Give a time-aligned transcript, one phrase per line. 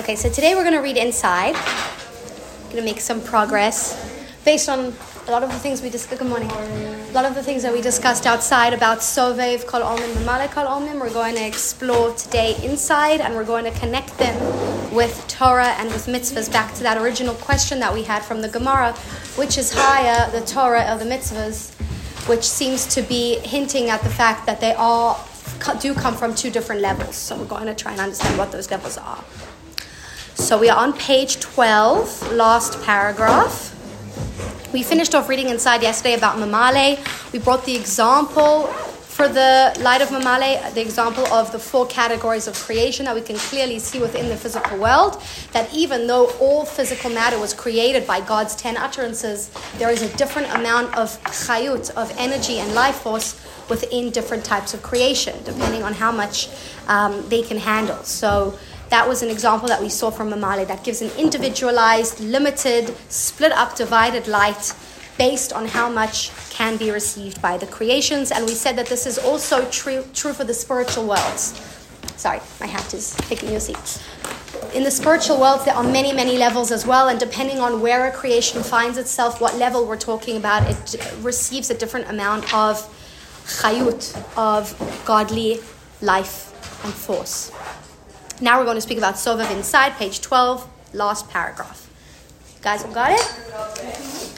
[0.00, 1.52] Okay, so today we're going to read inside.
[1.52, 4.94] Going to make some progress based on
[5.28, 6.18] a lot of the things we discussed.
[6.18, 6.50] Good morning.
[6.50, 10.64] A lot of the things that we discussed outside about Sovev Kol Olmin B'Male Kol
[10.64, 10.98] Olmin.
[10.98, 14.34] We're going to explore today inside, and we're going to connect them
[14.90, 16.50] with Torah and with mitzvahs.
[16.50, 18.94] Back to that original question that we had from the Gemara,
[19.36, 21.74] which is higher, the Torah or the mitzvahs,
[22.26, 25.28] which seems to be hinting at the fact that they all
[25.78, 27.16] do come from two different levels.
[27.16, 29.22] So we're going to try and understand what those levels are.
[30.40, 33.76] So we are on page 12, last paragraph.
[34.72, 36.98] We finished off reading inside yesterday about Mamale.
[37.34, 42.48] We brought the example for the light of Mamale, the example of the four categories
[42.48, 45.22] of creation that we can clearly see within the physical world.
[45.52, 50.16] That even though all physical matter was created by God's ten utterances, there is a
[50.16, 55.82] different amount of chayut, of energy and life force within different types of creation, depending
[55.82, 56.48] on how much
[56.88, 58.02] um, they can handle.
[58.04, 58.58] So
[58.90, 63.52] that was an example that we saw from Mamale that gives an individualized, limited, split
[63.52, 64.74] up, divided light
[65.16, 68.32] based on how much can be received by the creations.
[68.32, 71.60] And we said that this is also true, true for the spiritual worlds.
[72.16, 74.02] Sorry, my hat is taking your seat.
[74.74, 78.06] In the spiritual world, there are many, many levels as well, and depending on where
[78.06, 82.76] a creation finds itself, what level we're talking about, it receives a different amount of
[83.46, 85.60] chayut, of godly
[86.02, 86.52] life
[86.84, 87.52] and force.
[88.42, 91.86] Now we're going to speak about Sovav inside, page 12, last paragraph.
[92.56, 93.20] You guys got it?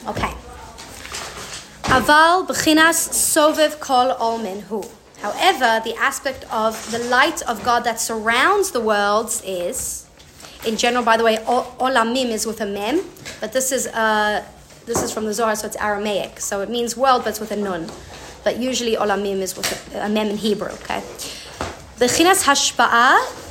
[0.07, 0.33] Okay.
[1.83, 4.83] Aval b'chinas Sovev kol olmin hu.
[5.21, 10.05] However, the aspect of the light of God that surrounds the worlds is,
[10.65, 13.05] in general, by the way, olamim is with a mem,
[13.39, 14.43] but this is uh,
[14.85, 16.41] this is from the Zohar, so it's Aramaic.
[16.41, 17.89] So it means world, but it's with a nun.
[18.43, 20.71] But usually olamim is with a, a mem in Hebrew.
[20.83, 20.99] Okay.
[21.99, 23.42] B'chinas hashpa'ah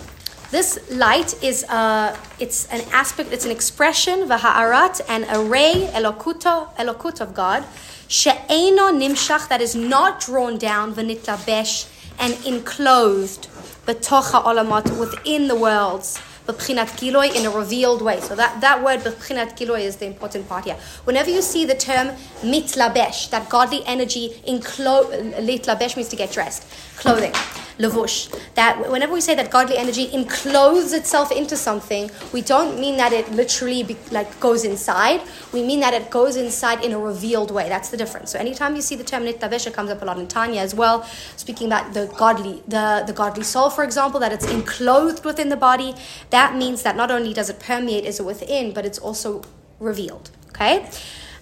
[0.53, 7.22] this light is uh, it's an aspect, it's an expression, v'ha'arat, an array, elokuto, elokut
[7.22, 7.64] of God,
[8.06, 11.89] she'eno nimshach, that is not drawn down, v'nitlabesh,
[12.20, 13.48] and enclosed,
[13.86, 18.20] betocha olamat, within the worlds, b'pchinat giloi, in a revealed way.
[18.20, 20.77] So that, that word, b'pchinat giloi, is the important part here.
[21.05, 22.08] Whenever you see the term
[22.42, 26.67] mitlabesh, that godly energy, enclosed, litlabesh means to get dressed,
[26.98, 27.33] clothing
[27.79, 28.31] levush.
[28.55, 33.13] That whenever we say that godly energy encloses itself into something, we don't mean that
[33.13, 35.23] it literally be, like goes inside.
[35.53, 37.69] We mean that it goes inside in a revealed way.
[37.69, 38.31] That's the difference.
[38.31, 41.05] So anytime you see the term nitlavesh, comes up a lot in Tanya as well,
[41.37, 45.57] speaking about the godly, the, the godly soul, for example, that it's enclosed within the
[45.57, 45.95] body.
[46.31, 49.43] That means that not only does it permeate, is it within, but it's also
[49.79, 50.31] revealed.
[50.49, 50.89] Okay.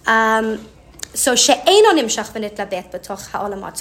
[0.06, 0.66] Um,
[1.14, 1.34] so.
[1.34, 1.54] So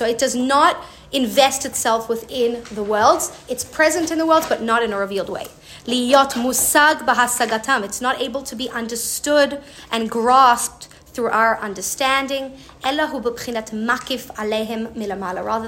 [0.06, 3.32] it does not invest itself within the worlds.
[3.48, 5.48] It's present in the worlds, but not in a revealed way.
[5.86, 7.84] Musag.
[7.84, 12.58] It's not able to be understood and grasped through our understanding.
[12.84, 13.20] Rather,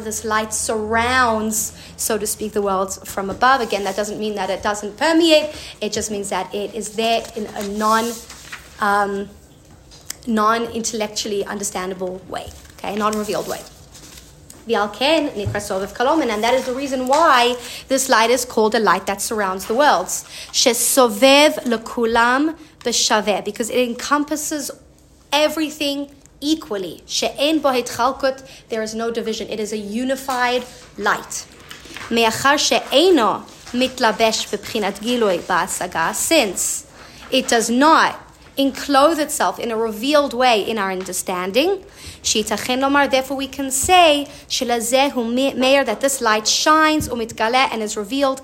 [0.01, 3.61] this light surrounds, so to speak, the worlds from above.
[3.61, 5.55] Again, that doesn't mean that it doesn't permeate.
[5.81, 8.11] It just means that it is there in a non...
[8.79, 9.29] Um,
[10.27, 13.61] non intellectually understandable way, okay, non revealed way.
[14.67, 17.55] And that is the reason why
[17.87, 20.23] this light is called a light that surrounds the worlds.
[20.53, 24.69] Shesovev lekulam b'shaveh, because it encompasses
[25.33, 27.01] everything equally.
[27.07, 29.49] She'en there is no division.
[29.49, 30.63] It is a unified
[30.97, 31.47] light.
[32.11, 36.85] Me'achar she'eno mitlabesh b'pchinat giloi ba'asaga, since
[37.31, 41.84] it does not enclose itself in a revealed way in our understanding.
[42.23, 48.41] Therefore, we can say that this light shines and is revealed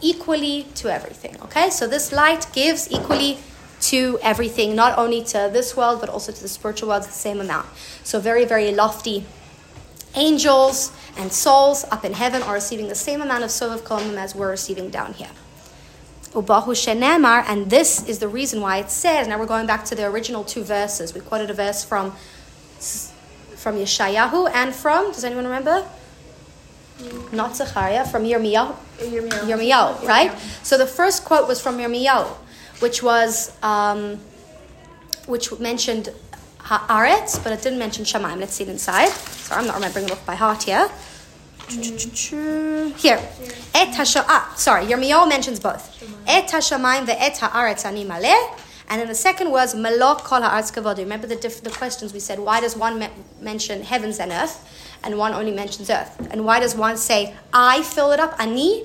[0.00, 1.36] equally to everything.
[1.42, 3.38] Okay, so this light gives equally
[3.80, 7.40] to everything, not only to this world but also to the spiritual world, the same
[7.40, 7.66] amount.
[8.02, 9.24] So very, very lofty
[10.14, 13.50] angels and souls up in heaven are receiving the same amount of
[13.84, 15.30] Kolmim as we're receiving down here.
[16.34, 19.28] Ubahu shenemar, and this is the reason why it says.
[19.28, 21.14] Now we're going back to the original two verses.
[21.14, 22.12] We quoted a verse from
[23.56, 25.12] from Yeshayahu and from.
[25.12, 25.86] Does anyone remember?
[26.98, 27.32] Mm.
[27.32, 28.74] Not Zechariah, from Yirmiyahu.
[28.98, 30.30] Yirmiyahu, Yirmiyahu right?
[30.30, 30.64] Yirmiyahu.
[30.64, 32.28] So the first quote was from Yirmiyahu,
[32.80, 34.18] which was um,
[35.26, 36.10] which mentioned
[36.58, 38.38] Haaretz, but it didn't mention Shemaim.
[38.40, 39.08] Let's see it inside.
[39.08, 40.88] Sorry, I'm not remembering it off by heart here.
[41.68, 43.18] Here,
[43.74, 43.88] et
[44.28, 46.02] ah, sorry, Yirmiyahu mentions both.
[46.26, 48.60] Et hashamayim ve'et haaretz ani maleh.
[48.88, 50.98] And then the second was malok kol haaretz kavod.
[50.98, 52.38] Remember the, diff- the questions we said.
[52.38, 53.08] Why does one me-
[53.40, 54.62] mention heavens and earth,
[55.02, 56.14] and one only mentions earth?
[56.30, 58.84] And why does one say I fill it up, ani,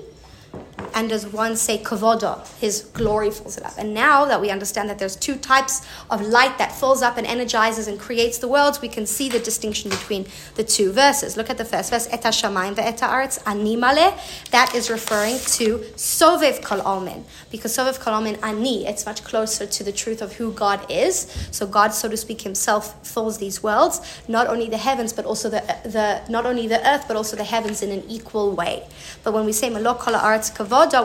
[0.94, 3.74] and does one say kavoda, his glory fills it up.
[3.78, 7.26] And now that we understand that there's two types of light that fills up and
[7.26, 10.26] energizes and creates the worlds, we can see the distinction between
[10.56, 11.38] the two verses.
[11.38, 14.18] Look at the first verse, eta shamayim ve'eta aretz animale.
[14.52, 18.88] That is referring to sovev kol almin, because sovev kol almin ani.
[18.88, 21.28] It's much closer to the truth of who God is.
[21.52, 25.50] So God, so to speak, Himself fills these worlds, not only the heavens, but also
[25.50, 28.88] the the not only the earth, but also the heavens in an equal way.
[29.24, 30.54] But when we say malok kol aretz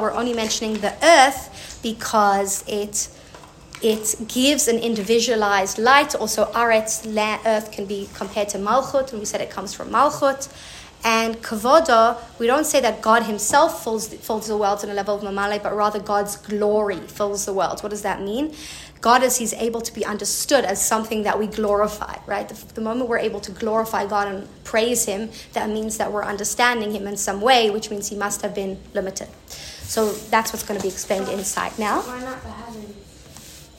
[0.01, 3.09] we're only mentioning the earth because it
[3.83, 6.15] it gives an individualized light.
[6.15, 7.05] Also, aretz,
[7.45, 10.49] earth, can be compared to malchut, and we said it comes from malchut.
[11.05, 15.17] And kavoda, we don't say that God Himself fills, fills the world in a level
[15.17, 17.83] of mamale, but rather God's glory fills the world.
[17.83, 18.55] What does that mean?
[19.01, 22.49] God is He's able to be understood as something that we glorify, right?
[22.49, 26.25] The, the, moment we're able to glorify God and praise Him, that means that we're
[26.25, 29.29] understanding Him in some way, which means He must have been limited.
[29.49, 32.01] So that's what's going to be explained inside now.
[32.01, 32.97] Why not the heavens?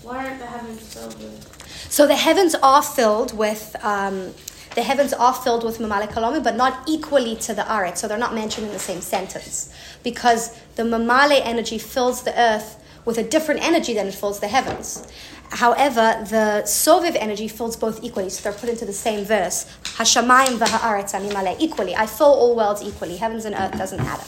[0.04, 1.56] Why aren't the heavens filled with?
[1.90, 3.76] So the heavens are filled with.
[3.84, 4.34] Um,
[4.76, 7.98] the heavens are filled with mamale kalomi, but not equally to the aret.
[7.98, 9.74] So they're not mentioned in the same sentence.
[10.04, 14.48] Because the mamale energy fills the earth with a different energy than it fills the
[14.48, 15.08] heavens.
[15.52, 19.66] However, the soviv energy fills both equally, so they're put into the same verse.
[19.84, 21.96] Hashamayim v'ha'aretz animale equally.
[21.96, 23.18] I fill all worlds equally.
[23.18, 24.26] Heavens and earth doesn't matter.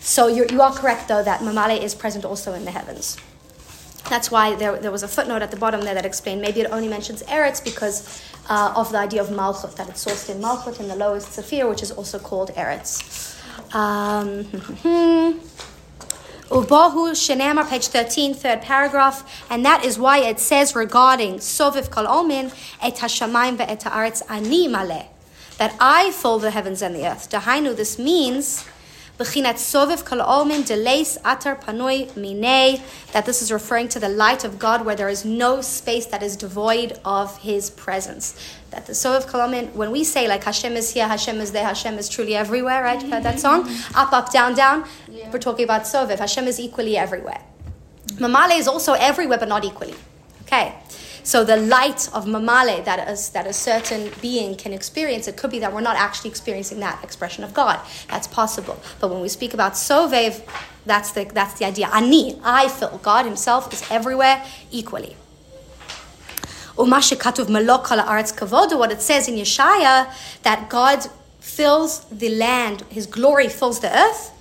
[0.00, 3.16] So you're, you are correct, though, that mamale is present also in the heavens.
[4.10, 6.70] That's why there, there was a footnote at the bottom there that explained maybe it
[6.70, 10.78] only mentions Eretz because uh, of the idea of Malchut, that it's sourced in Malchut
[10.78, 13.34] in the lowest Sephir, which is also called Eretz.
[13.74, 14.44] Um,
[16.50, 22.06] Ubahu Shenamar, page 13, third paragraph, and that is why it says regarding Soviv Kol
[22.06, 22.52] Omin,
[22.82, 25.06] Et Hashamayim Ve'et Haaretz Ani Maleh,
[25.56, 27.30] that I fill the heavens and the earth.
[27.30, 28.66] Dahainu, this means
[29.18, 32.80] B'chinat soviv kol olmin delays atar panoi minei,
[33.12, 36.20] that this is referring to the light of God where there is no space that
[36.20, 38.34] is devoid of His presence.
[38.70, 41.64] That the soviv kol olmin, when we say like Hashem is here, Hashem is there,
[41.64, 43.00] Hashem is truly everywhere, right?
[43.00, 43.68] You've heard that song?
[43.68, 43.96] Mm-hmm.
[43.96, 44.84] Up, up, down, down.
[45.08, 45.30] Yeah.
[45.30, 46.18] We're talking about soviv.
[46.18, 47.40] Hashem is equally everywhere.
[48.14, 49.94] Mamale is also everywhere, but not equally.
[50.42, 50.74] Okay.
[51.24, 55.50] So the light of mamale that, is, that a certain being can experience, it could
[55.50, 57.80] be that we're not actually experiencing that expression of God.
[58.10, 58.78] That's possible.
[59.00, 60.42] But when we speak about sovev,
[60.84, 61.88] that's the, that's the idea.
[61.92, 63.00] Ani, I feel.
[63.02, 65.16] God himself is everywhere equally.
[66.76, 67.02] What
[68.92, 70.12] it says in Yeshaya,
[70.42, 71.06] that God
[71.40, 74.32] fills the land, his glory fills the earth.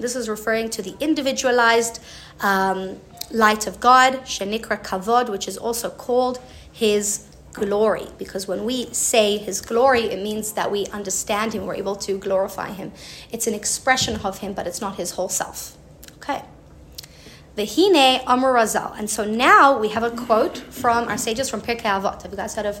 [0.00, 2.00] This is referring to the individualized
[2.40, 2.96] um,
[3.32, 6.38] light of God, Shenikra Kavod, which is also called
[6.70, 8.08] His glory.
[8.18, 12.18] Because when we say His glory, it means that we understand Him, we're able to
[12.18, 12.92] glorify Him.
[13.30, 15.76] It's an expression of Him, but it's not His whole self.
[16.16, 16.42] Okay.
[17.56, 18.98] Vehine Amr Razal.
[18.98, 22.22] And so now we have a quote from our sages from Pirkei Avot.
[22.22, 22.80] Have you guys heard of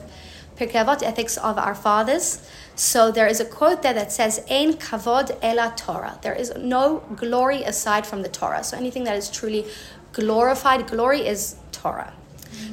[0.56, 2.48] Pirkei Avot, Ethics of Our Fathers?
[2.74, 6.18] So there is a quote there that says, Ein kavod ela Torah.
[6.22, 8.64] There is no glory aside from the Torah.
[8.64, 9.66] So anything that is truly
[10.12, 12.12] glorified glory is Torah.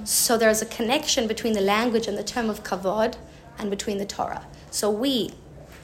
[0.03, 3.15] So there's a connection between the language and the term of kavod
[3.57, 4.45] and between the Torah.
[4.71, 5.31] So we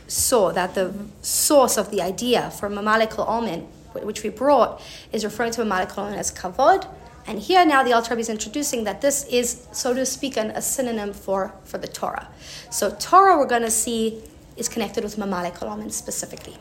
[0.08, 3.70] saw that the source of the idea for Mamalik al
[4.04, 4.82] which we brought,
[5.14, 6.88] is referring to Mamalik al as kavod.
[7.28, 10.52] And here now the Alter Rebbe is introducing that this is, so to speak, an,
[10.52, 12.28] a synonym for, for the Torah.
[12.70, 14.22] So Torah we're going to see
[14.58, 16.58] is connected with Mamalik al specifically.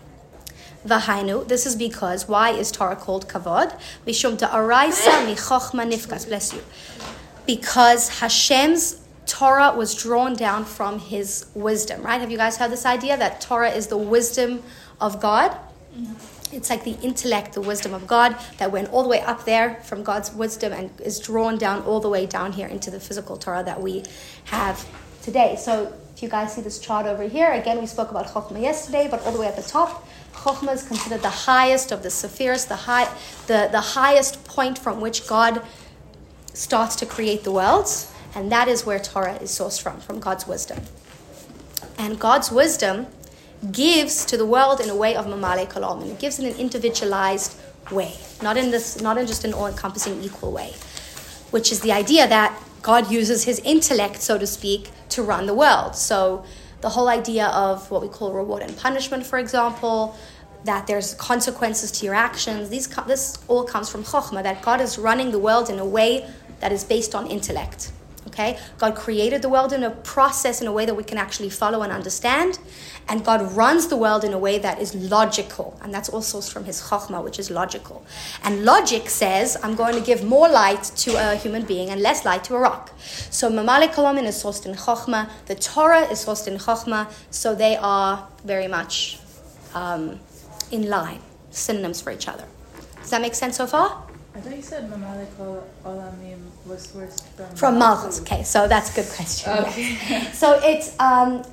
[0.87, 1.47] Vahainu.
[1.49, 3.79] This is because why is Torah called kavod?
[4.07, 6.27] Mishum da'araisa michochma nifkas.
[6.29, 6.63] Bless you.
[7.47, 12.03] Because Hashem's Torah was drawn down from His wisdom.
[12.03, 12.21] Right?
[12.21, 14.63] Have you guys heard this idea that Torah is the wisdom
[15.01, 15.51] of God?
[15.97, 16.57] Mm-hmm.
[16.57, 19.81] It's like the intellect, the wisdom of God that went all the way up there
[19.83, 23.37] from God's wisdom and is drawn down all the way down here into the physical
[23.37, 24.05] Torah that we
[24.45, 24.87] have
[25.23, 25.57] today.
[25.59, 29.09] So if you guys see this chart over here, again, we spoke about Chokhmah yesterday,
[29.11, 32.69] but all the way at the top, Chokhmah is considered the highest of the Sephirs,
[32.69, 33.09] the, high,
[33.47, 35.63] the, the highest point from which God
[36.53, 40.47] starts to create the worlds, and that is where Torah is sourced from, from God's
[40.47, 40.81] wisdom.
[41.99, 43.07] And God's wisdom
[43.73, 47.57] gives to the world in a way of mamale and it gives in an individualized
[47.91, 50.75] way, not in this, not in just an all-encompassing equal way,
[51.51, 55.55] which is the idea that God uses his intellect, so to speak, to run the
[55.55, 55.97] world.
[55.97, 56.45] So
[56.85, 60.15] the whole idea of what we call reward and punishment, for example,
[60.65, 62.69] that there's consequences to your actions.
[62.69, 66.29] These, this all comes from Chokhmah, that God is running the world in a way
[66.61, 67.91] that is based on intellect.
[68.29, 68.59] Okay?
[68.79, 71.83] God created the world in a process in a way that we can actually follow
[71.83, 72.59] and understand.
[73.09, 75.79] And God runs the world in a way that is logical.
[75.83, 78.05] And that's also from his chokhmah, which is logical.
[78.43, 82.25] And logic says, I'm going to give more light to a human being and less
[82.25, 82.93] light to a rock.
[82.99, 85.29] So Mamalik Kalamin is sourced in chokhmah.
[85.47, 87.13] The Torah is sourced in chokhmah.
[87.31, 89.19] So they are very much
[89.75, 90.19] um,
[90.71, 92.45] in line, synonyms for each other.
[93.01, 94.04] Does that make sense so far?
[94.37, 95.29] I thought you said Mamalik
[95.85, 98.21] Olamim was sourced from From Malchus.
[98.23, 99.53] Okay, so that's a good question.
[99.53, 99.97] Okay.
[100.09, 100.39] yes.
[100.43, 101.45] So it's um,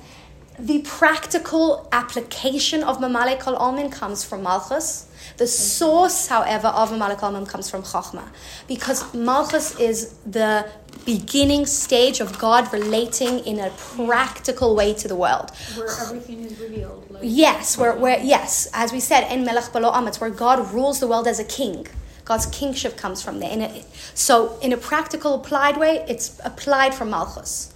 [0.58, 5.08] the practical application of Mamalik Kol Almin comes from Malchus.
[5.36, 8.28] The source, however, of Mamalik Kol Almin comes from Chochmah.
[8.66, 10.68] Because Malchus is the
[11.06, 15.52] beginning stage of God relating in a practical way to the world.
[15.76, 17.08] Where everything is revealed.
[17.10, 20.72] Like, Yes, where, where yes, as we said, in Melech Balo Am, it's where God
[20.72, 21.86] rules the world as a king.
[22.32, 23.50] God's kingship comes from there.
[23.50, 23.84] In a,
[24.14, 27.74] so, in a practical, applied way, it's applied from Malchus.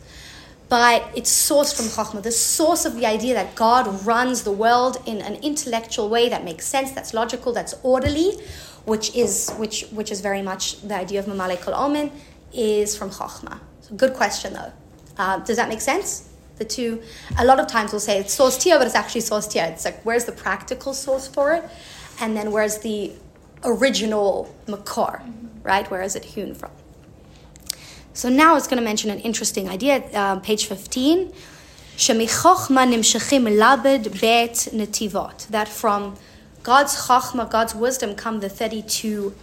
[0.71, 4.95] But it's sourced from Chachma, the source of the idea that God runs the world
[5.05, 8.31] in an intellectual way that makes sense, that's logical, that's orderly,
[8.93, 9.33] which is
[9.63, 12.11] which which is very much the idea of Mamalek Kol Omen,
[12.55, 13.61] is from Chachma.
[13.83, 14.73] So good question though.
[15.19, 16.09] Uh, does that make sense?
[16.57, 16.91] The two,
[17.39, 19.67] a lot of times we'll say it's sourced here, but it's actually sourced here.
[19.73, 21.63] It's like where's the practical source for it,
[22.23, 23.13] and then where's the
[23.65, 25.21] original makor,
[25.63, 25.91] right?
[25.91, 26.71] Where is it hewn from?
[28.13, 31.33] So now it's going to mention an interesting idea, uh, page 15.
[31.99, 35.49] "Shemichochma nimshechim labed bet netivot.
[35.49, 36.17] That from
[36.63, 39.35] God's chochma, God's wisdom, come the 32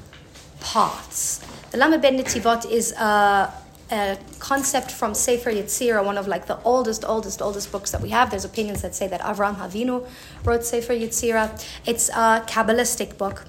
[0.60, 1.39] paths.
[1.72, 3.53] The lamed bet netivot is a,
[3.91, 8.10] a concept from Sefer Yetzirah, one of like the oldest, oldest, oldest books that we
[8.10, 8.32] have.
[8.32, 10.08] There's opinions that say that Avraham Avinu
[10.43, 11.63] wrote Sefer Yetzirah.
[11.86, 13.46] It's a Kabbalistic book.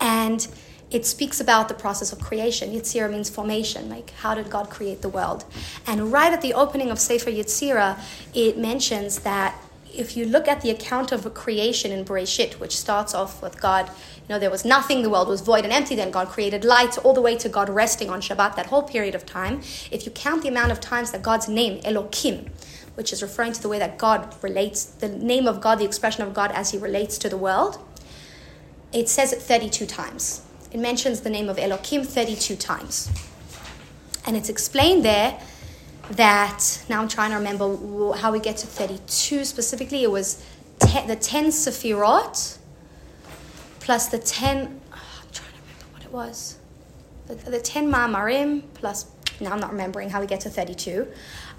[0.00, 0.46] And
[0.90, 2.70] it speaks about the process of creation.
[2.70, 5.44] Yetzirah means formation, like how did God create the world?
[5.86, 7.98] And right at the opening of Sefer Yetzirah,
[8.32, 9.60] it mentions that
[9.92, 13.88] if you look at the account of creation in Bereshit, which starts off with God,
[13.88, 16.98] you know, there was nothing, the world was void and empty, then God created light,
[16.98, 19.60] all the way to God resting on Shabbat, that whole period of time.
[19.90, 22.50] If you count the amount of times that God's name, Elokim,
[22.94, 26.22] which is referring to the way that God relates, the name of God, the expression
[26.22, 27.78] of God as he relates to the world,
[28.94, 30.42] it says it 32 times.
[30.72, 33.10] It mentions the name of Elohim 32 times.
[34.26, 35.38] And it's explained there
[36.12, 40.02] that, now I'm trying to remember how we get to 32 specifically.
[40.02, 40.44] It was
[40.78, 42.58] te- the 10 Sephirot
[43.80, 46.58] plus the 10, oh, I'm trying to remember what it was.
[47.26, 49.06] The, the 10 Ma'amarim plus,
[49.40, 51.06] now I'm not remembering how we get to 32.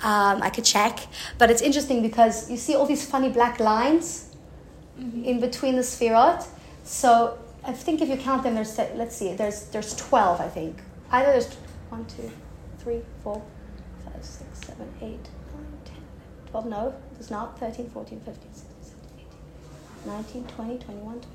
[0.03, 0.99] Um, I could check.
[1.37, 4.35] But it's interesting because you see all these funny black lines
[4.97, 6.47] in between the Sephirot.
[6.85, 10.77] So I think if you count them, there's let's see, there's there's twelve, I think.
[11.11, 11.53] Either there's
[11.89, 12.31] one, two,
[12.79, 13.41] three, four,
[14.05, 15.97] five, six, seven, eight, nine, ten,
[16.51, 16.65] twelve.
[16.67, 17.59] No, there's not.
[17.59, 19.25] 13, 14, 15, 16, 17,
[20.05, 21.27] 18, 19, 20, 21, 22.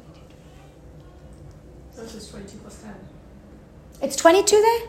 [1.92, 2.94] So it's just 22 plus 10.
[4.02, 4.88] It's 22 there?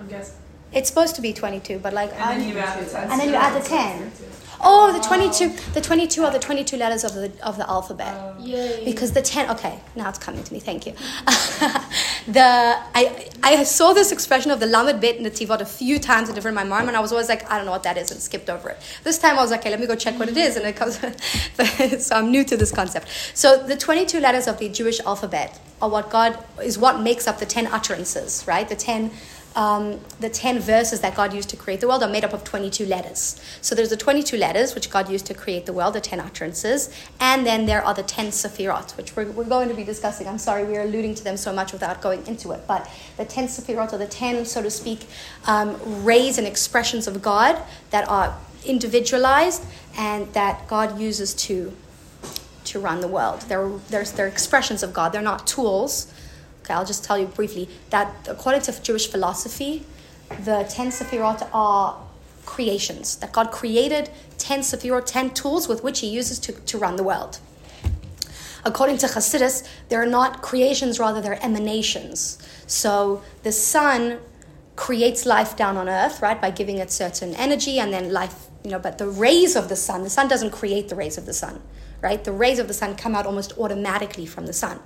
[0.00, 0.36] I'm guessing.
[0.72, 2.38] It's supposed to be 22, but like And I'm.
[2.40, 3.10] then you add the 10.
[3.10, 4.12] And then you add the 10.
[4.64, 5.72] Oh, the 22.
[5.72, 8.14] The 22 are the 22 letters of the of the alphabet.
[8.16, 8.84] Oh, oh, yay.
[8.84, 10.92] Because the 10, okay, now it's coming to me, thank you.
[12.26, 16.36] the I I saw this expression of the lamed bet nativot a few times in
[16.36, 18.20] different my mind, and I was always like, I don't know what that is, and
[18.20, 18.78] skipped over it.
[19.02, 20.76] This time I was like, okay, let me go check what it is, and it
[20.76, 20.98] comes.
[22.06, 23.08] so I'm new to this concept.
[23.34, 27.38] So the 22 letters of the Jewish alphabet are what God is what makes up
[27.38, 28.68] the 10 utterances, right?
[28.68, 29.10] The 10
[29.54, 32.44] um, the 10 verses that God used to create the world are made up of
[32.44, 33.40] 22 letters.
[33.60, 36.94] So there's the 22 letters which God used to create the world, the 10 utterances,
[37.20, 40.26] and then there are the 10 sephirot, which we're, we're going to be discussing.
[40.26, 43.24] I'm sorry, we are alluding to them so much without going into it, but the
[43.24, 45.06] 10 sephirot are the 10, so to speak,
[45.46, 49.64] um, rays and expressions of God that are individualized
[49.96, 51.72] and that God uses to
[52.64, 53.42] to run the world.
[53.42, 55.12] They're, they're, they're expressions of God.
[55.12, 56.12] They're not tools.
[56.62, 59.84] Okay, I'll just tell you briefly that according to Jewish philosophy,
[60.44, 61.98] the 10 Sephirot are
[62.46, 63.16] creations.
[63.16, 67.02] That God created 10 Sephirot, 10 tools with which He uses to, to run the
[67.02, 67.40] world.
[68.64, 72.38] According to Hasidus, they're not creations, rather, they're emanations.
[72.68, 74.20] So the sun
[74.76, 78.70] creates life down on earth, right, by giving it certain energy and then life, you
[78.70, 81.34] know, but the rays of the sun, the sun doesn't create the rays of the
[81.34, 81.60] sun,
[82.00, 82.22] right?
[82.22, 84.78] The rays of the sun come out almost automatically from the sun.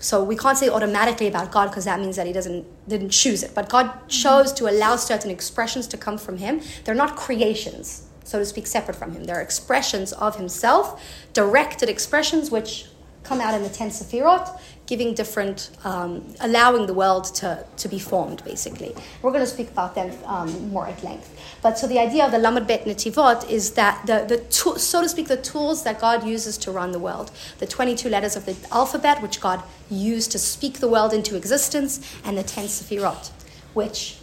[0.00, 3.42] So we can't say automatically about God because that means that he doesn't didn't choose
[3.42, 3.54] it.
[3.54, 6.62] But God chose to allow certain expressions to come from him.
[6.84, 9.24] They're not creations, so to speak, separate from him.
[9.24, 11.02] They're expressions of himself,
[11.34, 12.86] directed expressions which
[13.22, 14.58] come out in the ten sefirot,
[14.90, 18.92] giving different, um, allowing the world to, to be formed, basically.
[19.22, 21.30] We're going to speak about them um, more at length.
[21.62, 25.00] But so the idea of the Lamed Bet Netivot is that the, the tool, so
[25.00, 27.30] to speak, the tools that God uses to run the world,
[27.60, 32.00] the 22 letters of the alphabet, which God used to speak the world into existence,
[32.24, 33.30] and the 10 Sefirot,
[33.74, 34.16] which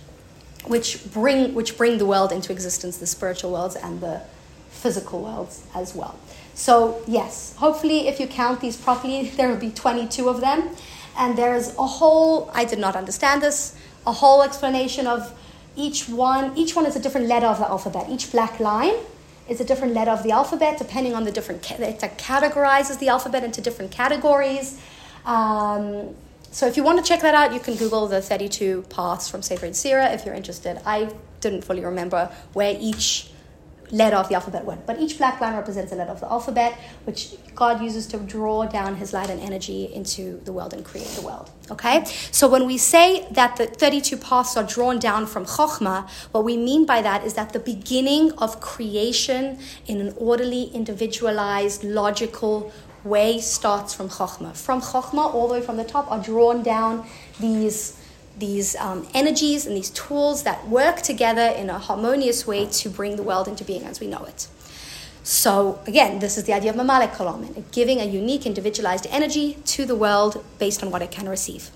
[0.65, 4.21] which bring which bring the world into existence, the spiritual worlds and the
[4.69, 6.19] physical worlds as well.
[6.57, 10.69] So yes, hopefully, if you count these properly, there will be 22 of them,
[11.17, 12.49] and there is a whole.
[12.53, 13.75] I did not understand this.
[14.07, 15.33] A whole explanation of
[15.75, 16.57] each one.
[16.57, 18.07] Each one is a different letter of the alphabet.
[18.09, 18.95] Each black line
[19.47, 21.69] is a different letter of the alphabet, depending on the different.
[21.79, 24.81] It categorizes the alphabet into different categories.
[25.25, 26.15] Um,
[26.49, 29.43] so if you want to check that out, you can Google the 32 paths from
[29.43, 30.81] Sefer Yetzirah if you're interested.
[30.87, 33.29] I didn't fully remember where each
[33.91, 34.81] letter of the alphabet one.
[34.85, 36.73] but each black line represents a letter of the alphabet,
[37.05, 41.07] which God uses to draw down His light and energy into the world and create
[41.07, 41.49] the world.
[41.71, 46.43] Okay, so when we say that the 32 paths are drawn down from Chokhmah, what
[46.43, 52.71] we mean by that is that the beginning of creation in an orderly, individualized, logical
[53.03, 54.55] way starts from Chokhmah.
[54.55, 57.07] From Chokhmah, all the way from the top, are drawn down
[57.39, 58.01] these
[58.37, 63.15] these um, energies and these tools that work together in a harmonious way to bring
[63.15, 64.47] the world into being as we know it.
[65.23, 69.85] So again, this is the idea of Mamalek Kolomen, giving a unique individualized energy to
[69.85, 71.71] the world based on what it can receive.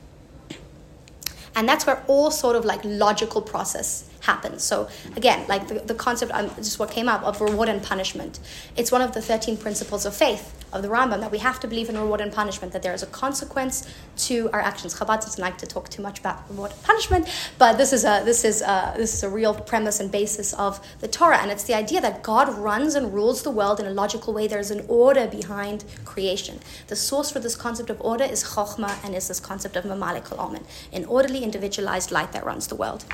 [1.55, 4.63] And that's where all sort of like logical process happens.
[4.63, 8.39] So again, like the, the concept, um, just what came up of reward and punishment.
[8.75, 11.67] It's one of the 13 principles of faith of the Rambam that we have to
[11.67, 14.95] believe in reward and punishment, that there is a consequence to our actions.
[14.95, 18.21] Chabad doesn't like to talk too much about reward and punishment, but this is a
[18.23, 21.63] this is a, this is a real premise and basis of the Torah, and it's
[21.65, 24.47] the idea that God runs and rules the world in a logical way.
[24.47, 26.59] There's an order behind creation.
[26.87, 30.31] The source for this concept of order is Chokhmah and is this concept of Mamalik
[30.37, 30.51] al
[30.91, 33.05] an orderly, individualized light that runs the world.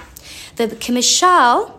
[0.55, 1.73] The Mishal,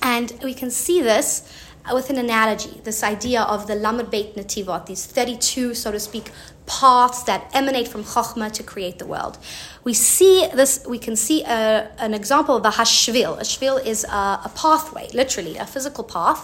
[0.00, 1.52] and we can see this
[1.92, 6.30] with an analogy, this idea of the Lamed Beit Nativot, these 32, so to speak,
[6.64, 9.38] paths that emanate from Chokhmah to create the world.
[9.84, 13.36] We see this, we can see a, an example of a hashvil.
[13.38, 16.40] A shvil is a, a pathway, literally, a physical path,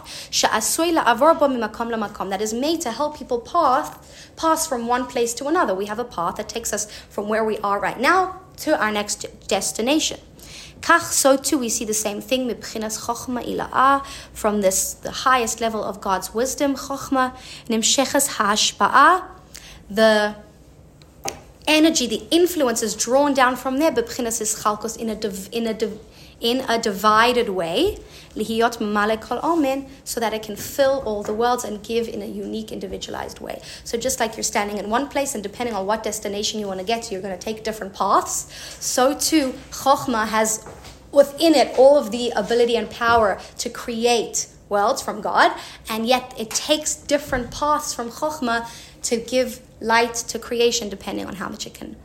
[2.31, 5.75] that is made to help people path, pass from one place to another.
[5.75, 8.93] We have a path that takes us from where we are right now to our
[8.93, 10.21] next destination.
[10.83, 15.61] Kach, so too we see the same thing, mibchinas chokhma ila'ah, from this, the highest
[15.61, 17.37] level of God's wisdom, chokhma,
[17.69, 19.25] nimsheches ha'ashpa'ah,
[19.89, 20.35] the
[21.69, 25.75] energy, the influence is drawn down from there, bibchinas is in a, div, in a
[25.75, 25.99] div,
[26.43, 27.97] in a divided way,
[28.35, 33.61] so that it can fill all the worlds and give in a unique, individualized way.
[33.85, 36.81] So just like you're standing in one place, and depending on what destination you want
[36.81, 38.53] to get to, you're going to take different paths.
[38.81, 40.67] So too, chokhmah has
[41.13, 45.53] within it all of the ability and power to create worlds from God,
[45.91, 48.67] and yet it takes different paths from chokhmah
[49.03, 51.97] to give light to creation, depending on how much it can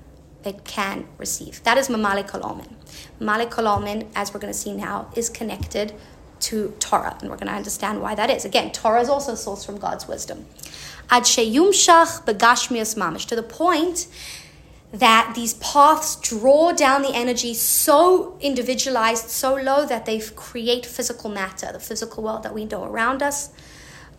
[0.44, 1.64] it can receive.
[1.64, 2.74] That is Mamalik Kolomen.
[3.20, 5.94] Mamalik Kolomen, as we're going to see now, is connected
[6.40, 8.46] to Torah, and we're going to understand why that is.
[8.46, 10.46] Again, Torah is also a source from God's wisdom.
[11.10, 14.08] Ad sheyumshach begashmias mamish, to the point
[14.92, 21.30] that these paths draw down the energy so individualized, so low that they create physical
[21.30, 23.52] matter, the physical world that we know around us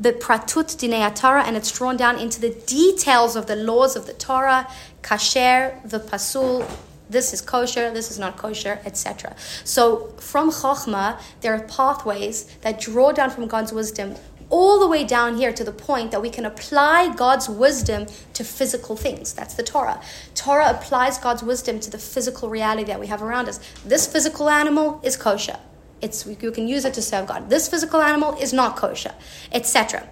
[0.00, 4.06] the pratut dinei Torah, and it's drawn down into the details of the laws of
[4.06, 4.68] the Torah,
[5.02, 6.66] kasher, the pasul,
[7.10, 9.34] this is kosher, this is not kosher, etc.
[9.64, 14.14] So from Chokhmah, there are pathways that draw down from God's wisdom
[14.50, 18.44] all the way down here to the point that we can apply God's wisdom to
[18.44, 19.32] physical things.
[19.32, 20.00] That's the Torah.
[20.34, 23.60] Torah applies God's wisdom to the physical reality that we have around us.
[23.84, 25.58] This physical animal is kosher.
[26.00, 27.50] It's, you can use it to serve God.
[27.50, 29.14] This physical animal is not kosher,
[29.52, 30.08] etc.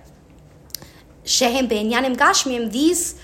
[1.25, 3.20] Shehem gashmim, these,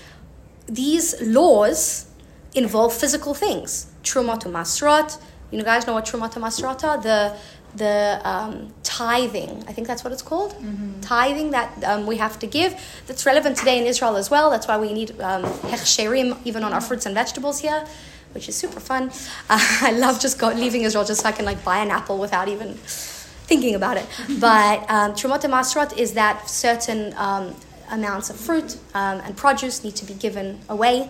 [0.67, 2.07] these laws
[2.55, 3.87] involve physical things.
[4.03, 5.17] Trumot masrot.
[5.51, 6.97] You know, guys know what trumot masrot are?
[6.97, 7.37] The,
[7.75, 9.63] the um, tithing.
[9.67, 10.53] I think that's what it's called.
[10.53, 11.01] Mm-hmm.
[11.01, 12.79] Tithing that um, we have to give.
[13.07, 14.49] That's relevant today in Israel as well.
[14.49, 17.85] That's why we need um, hechsherim even on our fruits and vegetables here
[18.33, 19.11] which is super fun.
[19.49, 22.17] Uh, I love just go, leaving Israel just so I can like buy an apple
[22.17, 24.07] without even thinking about it.
[24.39, 27.55] But um, Trumot Masrot is that certain um,
[27.89, 31.09] amounts of fruit um, and produce need to be given away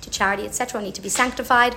[0.00, 1.74] to charity, etc., need to be sanctified.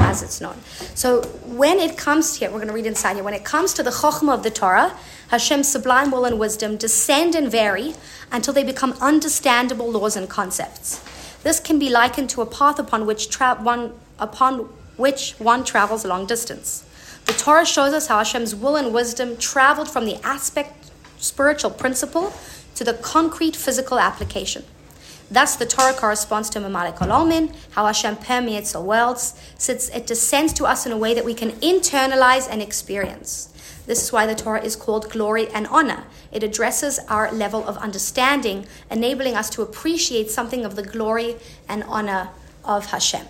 [0.00, 0.56] As it's known.
[0.94, 3.24] So when it comes here, we're going to read inside here.
[3.24, 4.96] When it comes to the Chokhmah of the Torah,
[5.28, 7.94] Hashem's sublime will and wisdom descend and vary
[8.30, 11.02] until they become understandable laws and concepts.
[11.42, 14.60] This can be likened to a path upon which tra- one upon
[14.96, 16.84] which one travels a long distance.
[17.26, 20.85] The Torah shows us how Hashem's will and wisdom traveled from the aspect
[21.18, 22.32] spiritual principle
[22.74, 24.64] to the concrete physical application.
[25.30, 30.52] Thus, the Torah corresponds to Mamalik Olamin, how Hashem permeates the worlds, since it descends
[30.54, 33.52] to us in a way that we can internalize and experience.
[33.86, 36.04] This is why the Torah is called glory and honor.
[36.30, 41.36] It addresses our level of understanding, enabling us to appreciate something of the glory
[41.68, 42.30] and honor
[42.64, 43.26] of Hashem.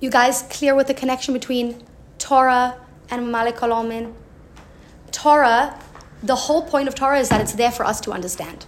[0.00, 1.84] You guys clear with the connection between
[2.18, 2.78] Torah
[3.10, 4.14] and Mamalik Olamin?
[5.24, 5.80] Torah,
[6.22, 8.66] the whole point of Torah is that it's there for us to understand.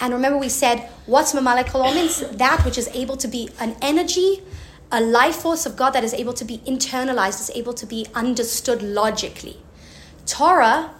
[0.00, 2.36] And remember, we said, what's Mamalik Olamin?
[2.36, 4.42] That which is able to be an energy,
[4.90, 8.08] a life force of God that is able to be internalized, is able to be
[8.12, 9.58] understood logically.
[10.26, 10.90] Torah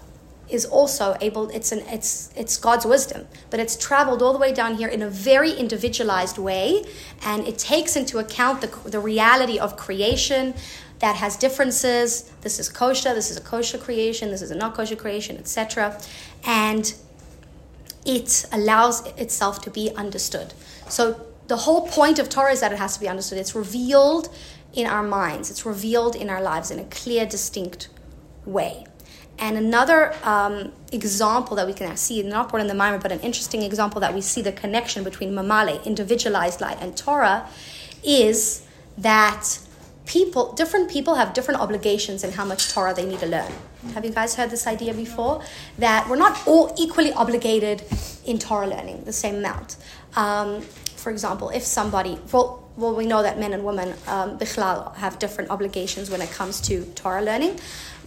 [0.48, 4.52] is also able it's an it's it's God's wisdom but it's traveled all the way
[4.52, 6.84] down here in a very individualized way
[7.22, 10.52] and it takes into account the, the reality of creation
[11.00, 12.32] that has differences.
[12.42, 16.00] This is kosher this is a kosher creation this is a not kosher creation etc
[16.44, 16.94] and
[18.04, 20.52] it allows itself to be understood.
[20.88, 23.38] So the whole point of Torah is that it has to be understood.
[23.38, 24.34] It's revealed
[24.72, 25.50] in our minds.
[25.50, 27.88] It's revealed in our lives in a clear distinct
[28.44, 28.86] way.
[29.38, 33.20] And another um, example that we can see, not part in the Mimer, but an
[33.20, 37.48] interesting example that we see the connection between Mamale, individualized light, and Torah,
[38.04, 38.64] is
[38.96, 39.58] that
[40.06, 43.50] people, different people have different obligations in how much Torah they need to learn.
[43.94, 45.42] Have you guys heard this idea before?
[45.78, 47.82] That we're not all equally obligated
[48.24, 49.76] in Torah learning, the same amount.
[50.16, 50.62] Um,
[50.96, 55.50] for example, if somebody, well, well, we know that men and women, um, have different
[55.50, 57.58] obligations when it comes to Torah learning.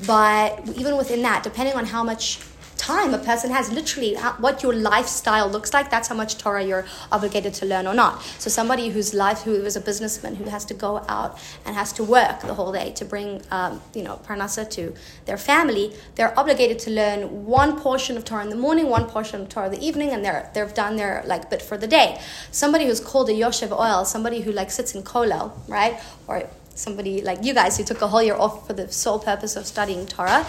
[0.05, 2.39] But even within that, depending on how much
[2.77, 6.63] time a person has, literally how, what your lifestyle looks like, that's how much Torah
[6.63, 8.21] you're obligated to learn or not.
[8.39, 11.91] So somebody whose life, who is a businessman, who has to go out and has
[11.93, 14.93] to work the whole day to bring, um, you know, parnasa to
[15.25, 19.41] their family, they're obligated to learn one portion of Torah in the morning, one portion
[19.41, 22.19] of Torah in the evening, and they're they've done their like bit for the day.
[22.51, 27.21] Somebody who's called a Yoshev Ohel, somebody who like sits in kollel, right, or somebody
[27.21, 30.05] like you guys who took a whole year off for the sole purpose of studying
[30.05, 30.45] Torah.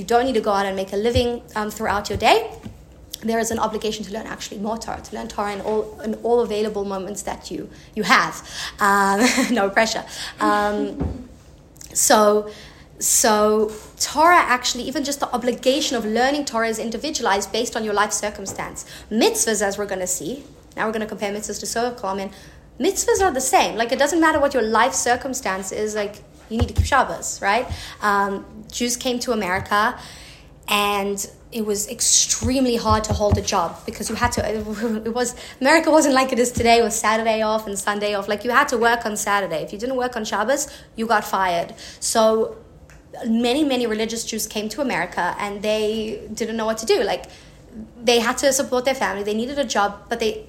[0.00, 2.50] You don't need to go out and make a living um, throughout your day.
[3.20, 6.14] There is an obligation to learn actually more Torah, to learn Torah in all in
[6.22, 8.34] all available moments that you you have.
[8.80, 10.04] Um, no pressure.
[10.40, 11.28] Um,
[11.92, 12.50] so.
[13.02, 17.94] So, Torah actually, even just the obligation of learning Torah is individualized based on your
[17.94, 18.84] life circumstance.
[19.10, 20.44] Mitzvahs, as we're going to see,
[20.76, 22.18] now we're going to compare mitzvahs to Sovev Kol
[22.78, 23.76] mitzvahs are the same.
[23.76, 26.16] Like, it doesn't matter what your life circumstance is, like,
[26.50, 27.66] you need to keep Shabbos, right?
[28.02, 29.98] Um, Jews came to America
[30.68, 34.40] and it was extremely hard to hold a job because you had to
[35.06, 38.28] it was america wasn't like it is today with saturday off and sunday off.
[38.28, 39.62] Like you had to work on saturday.
[39.62, 41.74] If you didn't work on shabbos you got fired.
[41.98, 42.56] So
[43.26, 47.02] many many religious jews came to america and they didn't know what to do.
[47.02, 47.26] Like
[48.00, 49.24] they had to support their family.
[49.24, 50.46] They needed a job but they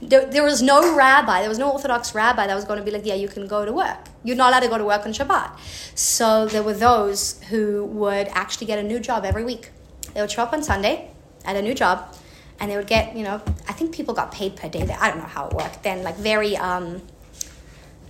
[0.00, 2.90] there, there was no rabbi, there was no Orthodox rabbi that was going to be
[2.90, 4.08] like, yeah, you can go to work.
[4.24, 5.58] You're not allowed to go to work on Shabbat.
[5.94, 9.70] So there were those who would actually get a new job every week.
[10.14, 11.10] They would show up on Sunday
[11.44, 12.14] at a new job,
[12.60, 14.82] and they would get, you know, I think people got paid per day.
[15.00, 16.56] I don't know how it worked then, like very.
[16.56, 17.02] Um,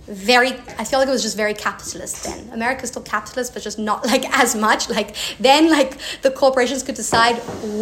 [0.09, 3.77] very i feel like it was just very capitalist then america's still capitalist but just
[3.77, 7.35] not like as much like then like the corporations could decide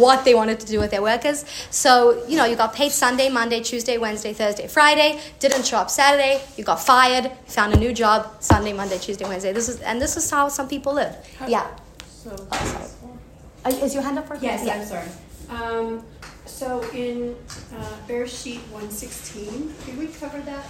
[0.04, 3.28] what they wanted to do with their workers so you know you got paid sunday
[3.30, 7.92] monday tuesday wednesday thursday friday didn't show up saturday you got fired found a new
[7.94, 11.66] job sunday monday tuesday wednesday this is and this is how some people live yeah
[12.24, 12.90] So, oh,
[13.64, 13.74] sorry.
[13.80, 14.74] Uh, is your hand up for Yes, yeah.
[14.74, 15.08] I'm sorry.
[15.48, 16.04] Um,
[16.46, 17.36] so in
[17.76, 20.66] uh, Bereshit 116, did we cover that?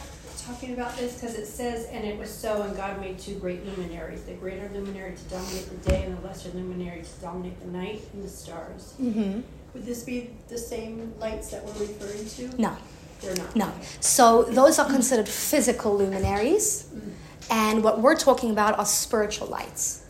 [0.49, 3.67] Talking about this because it says, and it was so, and God made two great
[3.67, 7.67] luminaries, the greater luminary to dominate the day, and the lesser luminary to dominate the
[7.67, 8.95] night and the stars.
[8.99, 9.41] mm-hmm.
[9.75, 12.61] Would this be the same lights that we're referring to?
[12.61, 12.75] no
[13.21, 13.55] They're not.
[13.55, 13.71] No.
[14.01, 16.89] So those are considered physical luminaries.
[17.51, 20.05] And what we're talking about are spiritual lights.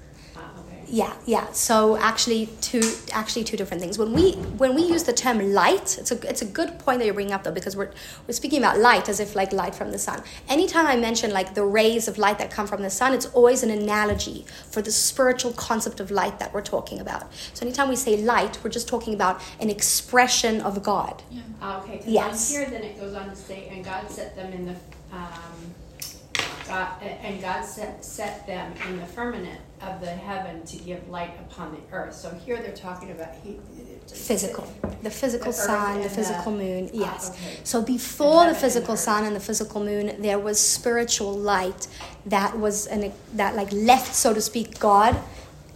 [0.89, 0.97] Ah, okay.
[0.97, 1.53] Yeah, yeah.
[1.53, 3.99] So actually two actually two different things.
[3.99, 7.05] When we when we use the term light, it's a it's a good point that
[7.05, 7.91] you're bringing up though because we're
[8.27, 10.23] we're speaking about light as if like light from the sun.
[10.49, 13.63] Anytime I mention like the rays of light that come from the sun, it's always
[13.63, 17.33] an analogy for the spiritual concept of light that we're talking about.
[17.55, 21.23] So anytime we say light, we're just talking about an expression of God.
[21.61, 21.97] Ah, okay.
[21.99, 22.51] Because Yes.
[22.51, 24.77] on here, then it goes on to say, and God set them in the
[25.13, 25.75] um,
[26.67, 31.33] God, and God set, set them in the firmament of the heaven to give light
[31.41, 32.15] upon the earth.
[32.15, 33.59] So here they're talking about he,
[34.07, 34.71] physical.
[35.03, 37.31] The physical The sun the physical the- moon ah, yes.
[37.31, 37.61] okay.
[37.63, 41.87] so before the heaven and physical sun and the physical moon there was spiritual light
[42.27, 45.17] that was an that like left so to speak god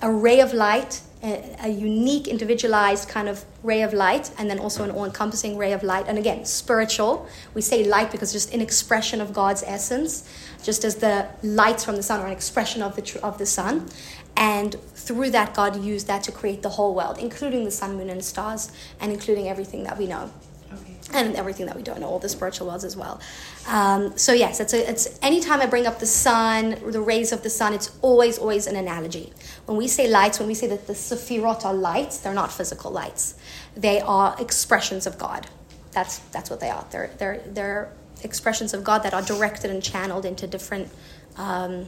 [0.01, 4.59] a ray of light a, a unique individualized kind of ray of light and then
[4.59, 6.07] also an all-encompassing ray of light.
[6.09, 7.29] And again spiritual.
[7.55, 10.29] We say light because just an expression of god's essence
[10.63, 13.47] just as the lights from the sun are an expression of the tr- of the
[13.47, 13.89] sun
[14.37, 18.09] and through that god used that to create the whole world including the sun moon
[18.11, 18.71] and stars
[19.01, 20.31] and including everything that we know
[20.73, 20.97] Okay.
[21.13, 23.21] and everything that we don't know, all the spiritual worlds as well.
[23.69, 27.43] Um, so yes, it's a, it's anytime I bring up the sun, the rays of
[27.43, 29.35] the sun, it's always always an analogy.
[29.67, 32.91] When we say lights, when we say that the sephirot are lights, they're not physical
[32.91, 33.35] lights.
[33.77, 35.47] They are expressions of God.
[35.91, 36.87] That's that's what they are.
[36.91, 37.93] They're they're they're
[38.23, 40.89] expressions of God that are directed and channeled into different
[41.37, 41.87] um,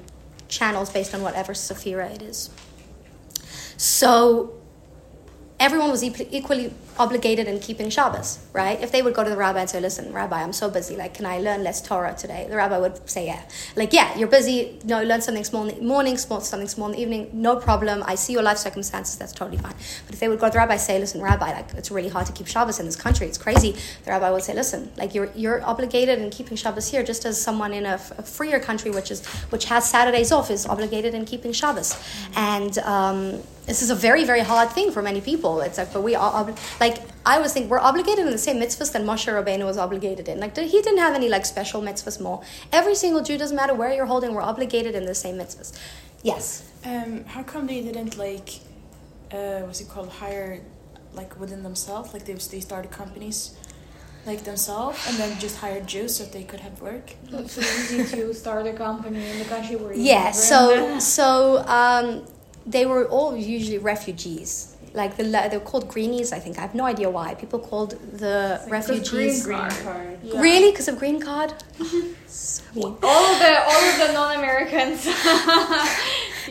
[0.49, 2.51] channels based on whatever sephira it is.
[3.77, 4.53] So
[5.65, 6.73] everyone was equally-
[7.05, 8.79] obligated in keeping Shabbos, right?
[8.87, 10.95] If they would go to the rabbi and say, "Listen, Rabbi, I'm so busy.
[11.03, 13.41] Like, can I learn less Torah today?" The rabbi would say, "Yeah,
[13.81, 14.79] like, yeah, you're busy.
[14.85, 17.23] No, learn something small in the morning, small something small in the evening.
[17.33, 17.97] No problem.
[18.13, 19.17] I see your life circumstances.
[19.21, 19.75] That's totally fine."
[20.07, 22.13] But if they would go to the rabbi and say, "Listen, Rabbi, like, it's really
[22.17, 23.27] hard to keep Shabbos in this country.
[23.31, 23.73] It's crazy,"
[24.05, 27.35] the rabbi would say, "Listen, like, you're you're obligated in keeping Shabbos here, just as
[27.41, 27.99] someone in a
[28.37, 29.21] freer country, which is
[29.55, 31.91] which has Saturdays off, is obligated in keeping Shabbos."
[32.37, 33.21] And um,
[33.67, 35.61] this is a very very hard thing for many people.
[35.61, 38.59] It's like but we are obli- like i always think we're obligated in the same
[38.61, 40.41] mitzvahs that moshe rabbeinu was obligated in.
[40.41, 42.43] Like he didn't have any like special mitzvahs more.
[42.73, 45.73] Every single jew doesn't matter where you're holding we're obligated in the same mitzvahs.
[46.25, 46.65] Yes.
[46.85, 48.61] Um, how come they didn't like,
[49.31, 50.63] uh, what's it called, hire,
[51.13, 53.55] like within themselves, like they they started companies,
[54.27, 57.13] like themselves, and then just hired Jews so they could have work.
[57.31, 61.59] It's so easy to start a company in the country where you yeah so so
[61.67, 62.27] um,
[62.67, 66.85] they were all usually refugees like the they're called greenies i think i have no
[66.85, 69.83] idea why people called the refugees green Green card.
[69.83, 70.19] card.
[70.23, 70.41] Yeah.
[70.41, 71.53] really because of green card
[72.27, 72.63] So
[73.03, 75.07] all of the all of the non-Americans.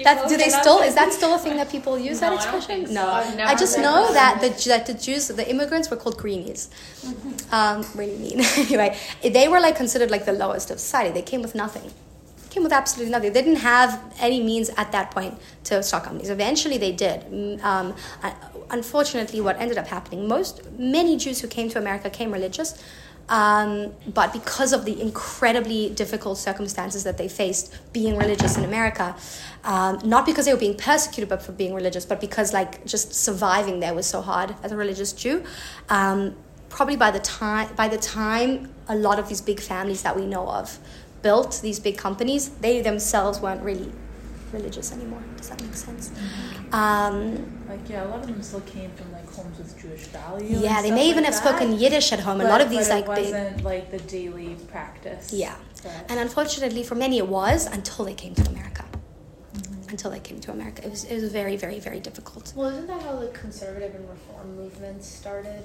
[0.03, 0.79] That, do they still?
[0.79, 2.67] Is that still a thing that people use No, that expression?
[2.77, 2.93] think so.
[2.95, 4.57] No, I've never I just know that that.
[4.57, 6.69] the that the Jews, the immigrants, were called greenies.
[7.51, 8.39] Um, really mean.
[8.57, 8.97] anyway,
[9.37, 11.11] they were like considered like the lowest of society.
[11.11, 11.91] They came with nothing.
[12.53, 13.33] Came with absolutely nothing.
[13.33, 16.29] They didn't have any means at that point to start companies.
[16.29, 17.21] Eventually, they did.
[17.21, 18.31] Mm, Um, uh,
[18.69, 22.69] unfortunately, what ended up happening, most many Jews who came to America came religious.
[23.27, 29.15] Um, but because of the incredibly difficult circumstances that they faced being religious in America,
[29.63, 33.15] um, not because they were being persecuted, but for being religious, but because like just
[33.15, 35.43] surviving there was so hard as a religious Jew.
[35.89, 36.35] Um,
[36.69, 38.51] probably by the time by the time
[38.87, 40.79] a lot of these big families that we know of
[41.23, 43.91] built these big companies, they themselves weren't really
[44.51, 45.23] religious anymore.
[45.37, 46.11] Does that make sense?
[46.71, 47.17] Um,
[47.67, 50.61] Like yeah, a lot of them still came from like homes with Jewish values.
[50.61, 51.49] yeah, they may even like have that.
[51.57, 52.39] spoken Yiddish at home.
[52.41, 53.33] a lot of these but like it big.
[53.33, 55.33] wasn't like the daily practice.
[55.33, 55.55] Yeah.
[55.81, 58.85] But- And unfortunately, for many, it was until they came to America.
[59.89, 62.51] Until they came to America, it was it was very, very, very difficult.
[62.55, 65.63] Well, isn't that how the conservative and reform movements started?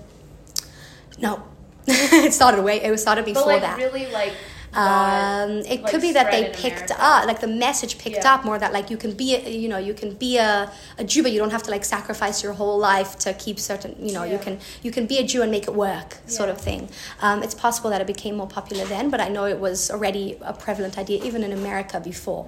[1.18, 1.42] No,
[1.86, 2.76] it started way.
[2.82, 3.78] It was started before but like that.
[3.78, 4.32] really like.
[4.74, 6.96] Um, it like, could be that they picked America.
[6.98, 8.34] up, like the message picked Yeah.
[8.34, 11.04] up more that like you can be, a, you know, you can be a, a
[11.04, 14.12] Jew, but you don't have to like sacrifice your whole life to keep certain, you
[14.12, 16.88] know, you can you can be a Jew and make it work, sort of thing.
[17.20, 20.36] Um, it's possible that it became more popular then, but I know it was already
[20.42, 22.46] a prevalent idea even in America before.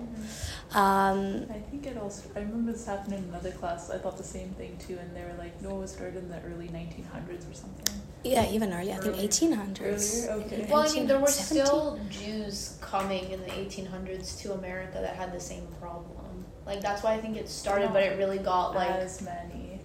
[0.72, 2.22] Um, I think it also.
[2.36, 3.90] I remember this happened in another class.
[3.90, 6.40] I thought the same thing too, and they were like, "No, it started in the
[6.42, 8.94] early 1900s or something." Yeah, even earlier.
[8.94, 10.28] I think 1800s.
[10.28, 10.66] Okay.
[10.70, 11.66] Well, I mean, there were 17.
[11.66, 16.44] still Jews coming in the 1800s to America that had the same problem.
[16.66, 18.90] Like that's why I think it started, but it really got like.
[18.90, 19.80] as many.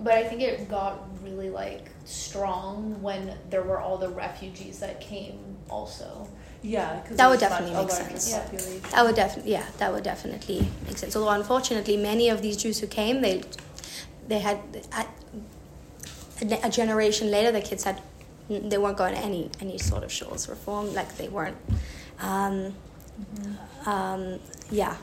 [0.00, 5.00] But I think it got really like strong when there were all the refugees that
[5.00, 6.28] came also.
[6.62, 8.30] Yeah, because That would definitely make larger sense.
[8.30, 8.90] Yeah.
[8.90, 11.14] That would definitely, yeah, that would definitely make sense.
[11.14, 13.42] Although unfortunately, many of these Jews who came, they,
[14.26, 15.08] they had at,
[16.42, 18.00] a generation later, the kids had,
[18.48, 21.56] they weren't going to any any sort of shul's reform, like they weren't.
[22.20, 22.74] Um,
[23.86, 24.96] um, yeah,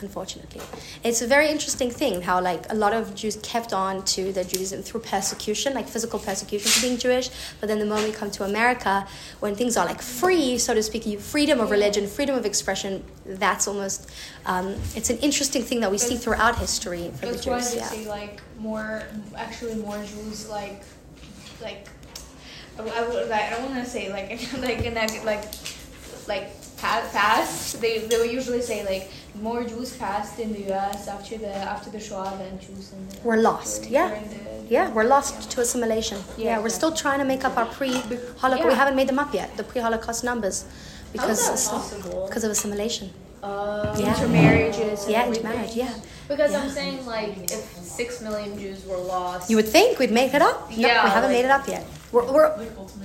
[0.00, 0.60] unfortunately,
[1.02, 4.44] it's a very interesting thing how like a lot of Jews kept on to their
[4.44, 7.30] Judaism through persecution, like physical persecution for being Jewish.
[7.60, 9.06] But then the moment you come to America,
[9.40, 13.02] when things are like free, so to speak, you freedom of religion, freedom of expression.
[13.24, 14.10] That's almost
[14.46, 17.70] um, it's an interesting thing that we see throughout history for the That's why Jews.
[17.72, 17.88] they Yeah.
[17.88, 19.02] say like more,
[19.36, 20.82] actually more Jews like,
[21.60, 21.88] like,
[22.78, 24.30] I, I, would- I don't want to say like
[24.60, 25.44] like in that like
[26.28, 27.80] like past.
[27.80, 29.10] They they would usually say like
[29.42, 31.08] more Jews passed in the U.S.
[31.08, 34.08] after the after the Shoah than Jews in the We're lost, during- yeah.
[34.08, 36.18] during the- Yeah, we're lost to assimilation.
[36.36, 38.68] Yeah, Yeah, we're still trying to make up our pre-Holocaust.
[38.68, 40.64] We haven't made them up yet, the pre-Holocaust numbers,
[41.12, 42.26] because How's that possible?
[42.28, 43.10] because of assimilation.
[43.42, 44.08] Uh, Yeah.
[44.12, 45.06] intermarriages.
[45.08, 45.74] Yeah, intermarriage.
[45.76, 45.92] Yeah,
[46.28, 46.60] Because Yeah.
[46.62, 47.64] I'm saying like if
[47.98, 50.68] six million Jews were lost, you would think we'd make it up.
[50.70, 51.84] No, Yeah, we haven't like- made it up yet.
[52.12, 52.52] We're, we're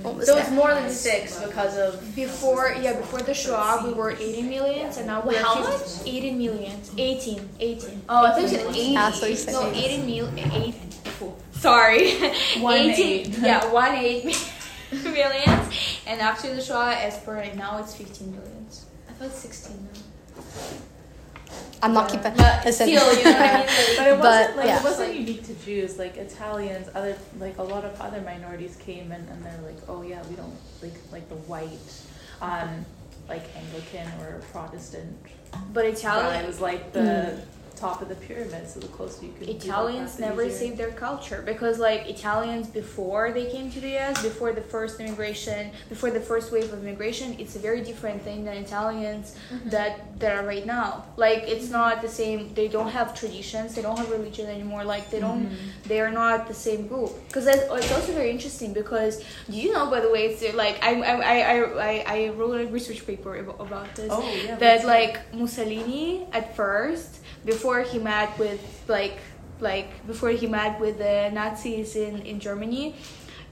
[0.04, 0.50] almost so it's there.
[0.56, 5.06] more than six because of Before yeah, before the Shoah we were 18 millions and
[5.08, 5.82] now we're How much?
[6.06, 6.92] 18 millions.
[6.96, 7.48] 18.
[7.58, 8.02] 18.
[8.08, 8.94] oh I think you said eighty.
[8.96, 10.74] Ah, so you said No, 18 mil 8
[11.52, 12.14] Sorry.
[12.60, 13.38] One 18 eight.
[13.38, 14.24] Yeah, 1 8
[15.04, 18.86] millions and after the Shoah as per right now it's 15 millions.
[19.08, 19.88] I thought sixteen.
[19.92, 20.00] Now.
[21.82, 22.34] I'm not keeping.
[22.36, 22.88] But listen.
[22.88, 23.66] still, you know what I mean?
[23.96, 24.78] Like, But it wasn't But, like yeah.
[24.78, 25.98] it wasn't unique to Jews.
[25.98, 30.02] Like Italians, other like a lot of other minorities came and, and they're like, oh
[30.02, 32.02] yeah, we don't like like the white,
[32.40, 32.84] um,
[33.28, 35.16] like Anglican or Protestant
[35.72, 37.40] But Italians like the
[37.82, 38.68] top of the pyramid.
[38.68, 43.46] So the closer you the Italians never saved their culture because like Italians before they
[43.54, 47.56] came to the US, before the first immigration, before the first wave of immigration, it's
[47.56, 49.68] a very different thing than Italians mm-hmm.
[49.74, 50.88] that that are right now.
[51.16, 52.38] Like it's not the same.
[52.54, 53.74] They don't have traditions.
[53.74, 54.84] They don't have religion anymore.
[54.94, 55.46] Like they don't.
[55.46, 55.88] Mm-hmm.
[55.90, 57.12] They are not the same group.
[57.26, 59.14] Because oh, it's also very interesting because
[59.50, 61.56] do you know by the way it's like I I I
[61.90, 63.32] I, I wrote a research paper
[63.66, 64.56] about this Oh yeah.
[64.62, 69.18] that like Mussolini at first before he met with like
[69.60, 72.94] like before he met with the Nazis in in Germany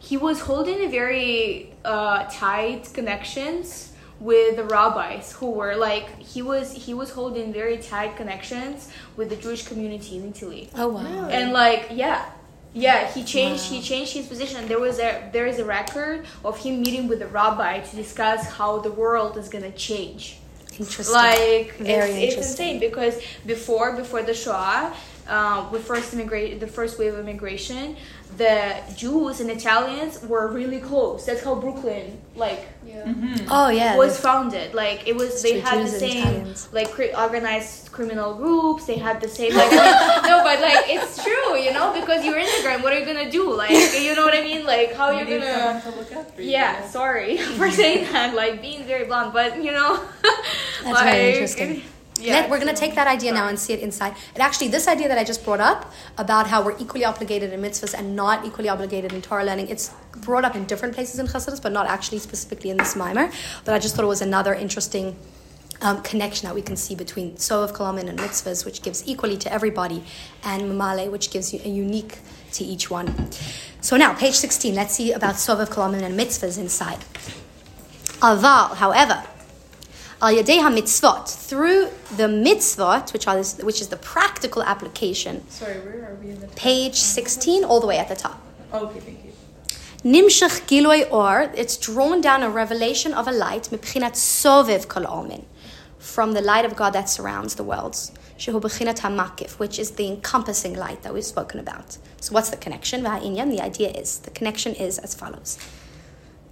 [0.01, 6.43] he was holding a very uh, tight connections with the rabbis who were like he
[6.43, 10.69] was he was holding very tight connections with the Jewish community in Italy.
[10.75, 11.29] Oh wow.
[11.29, 12.31] and like yeah.
[12.73, 14.69] Yeah he changed he changed his position.
[14.69, 18.47] There was a there is a record of him meeting with a rabbi to discuss
[18.47, 20.39] how the world is gonna change
[20.79, 21.15] Interesting.
[21.15, 24.95] like Very it's, it's insane because before before the Shoah,
[25.29, 27.97] uh, with first immigrate the first wave of immigration,
[28.37, 31.27] the Jews and Italians were really close.
[31.27, 33.05] That's how Brooklyn like yeah.
[33.05, 33.47] Mm-hmm.
[33.51, 33.97] oh yeah.
[33.97, 34.75] was founded.
[34.75, 38.87] Like it was they had Jews the same like cri- organized criminal groups.
[38.87, 39.71] They had the same like
[40.31, 42.83] no, but like it's true, you know, because you're immigrant.
[42.83, 43.53] What are you gonna do?
[43.53, 44.65] Like you know what I mean?
[44.65, 46.51] Like how you you need gonna to look after you.
[46.51, 50.03] yeah, sorry for saying that, like being very blunt, but you know,
[50.85, 51.83] That's very like, interesting.
[52.21, 54.15] Yeah, Let- we're going to take that idea now and see it inside.
[54.35, 57.61] And actually, this idea that I just brought up about how we're equally obligated in
[57.61, 61.27] mitzvahs and not equally obligated in Torah learning, it's brought up in different places in
[61.27, 63.31] Chassidus, but not actually specifically in this mimer.
[63.65, 65.17] But I just thought it was another interesting
[65.83, 69.37] um, connection that we can see between Sovev Kol Almin and mitzvahs, which gives equally
[69.39, 70.05] to everybody,
[70.45, 72.19] and Mamale, which gives you a unique
[72.53, 73.31] to each one.
[73.81, 76.99] So now, page 16, let's see about Sovev Kol Almin and mitzvahs inside.
[78.21, 79.25] Aval, however,
[80.23, 85.49] al yadei mitzvot through the mitzvot, which are this, which is the practical application.
[85.49, 86.49] Sorry, where are we in the?
[86.49, 88.41] Page sixteen, all the way at the top.
[88.73, 89.33] Okay, thank you.
[90.03, 95.45] Nimshach giloi or, it's drawn down a revelation of a light, mipchinat sovev kol almin,
[95.99, 98.11] from the light of God that surrounds the worlds.
[98.39, 101.99] Shehu b'chinat hamakif, which is the encompassing light that we've spoken about.
[102.23, 103.03] So what's the connection?
[103.03, 105.59] V'ha'inyan, the idea is, the connection is as follows.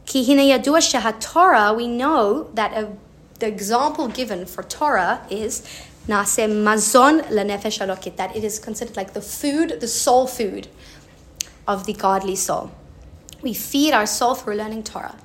[0.05, 2.93] Ki hine yadua sheha-Torah, we know that a,
[3.39, 5.63] the example given for Torah is
[6.07, 10.69] nase mazon lenefesh alokit, that it is considered like the food, the soul food
[11.67, 12.73] of the godly soul.
[13.43, 15.17] We feed our soul through learning Torah.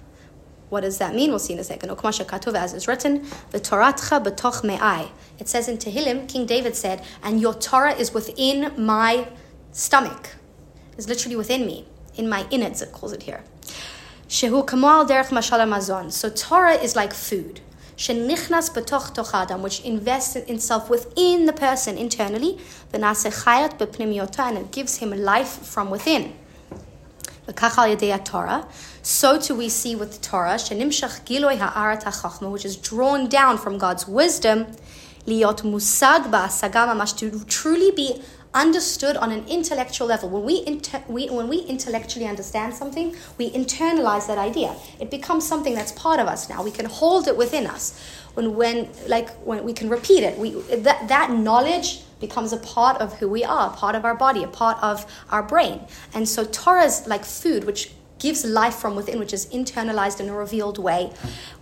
[0.70, 1.30] What does that mean?
[1.30, 1.92] We'll see in a second.
[1.92, 3.22] As is written,
[3.52, 5.10] v'toratcha b'toch me'ai.
[5.40, 9.28] It says in Tehillim, King David said, and your Torah is within my
[9.72, 10.36] stomach.
[10.98, 13.44] It's literally within me, in my innards, it calls it here.
[14.28, 16.12] Shehu kamal derech mashal.
[16.12, 17.62] So Torah is like food.
[18.04, 22.60] Shenichnas betoch toch adam, which invests itself within the person internally.
[22.92, 26.34] V'nase chayat b'pnimiota, and it gives him life from within.
[28.26, 28.68] Torah.
[29.02, 33.58] So too we see with the Torah, shenimshach giloi ha'arat ha'chachma, which is drawn down
[33.58, 34.66] from God's wisdom,
[35.26, 38.22] liot musag ba'asaga mamash, to truly be
[38.54, 40.30] understood on an intellectual level.
[40.30, 44.76] When we, inte- we, when we intellectually understand something, we internalize that idea.
[45.00, 46.64] It becomes something that's part of us now.
[46.64, 48.00] We can hold it within us.
[48.36, 53.02] When, when like, when we can repeat it, we, that, that knowledge becomes a part
[53.02, 55.82] of who we are, a part of our body, a part of our brain.
[56.14, 60.30] And so Torah is like food, which gives life from within, which is internalized in
[60.30, 61.12] a revealed way,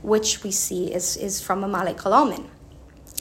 [0.03, 1.97] which we see is, is from a Malek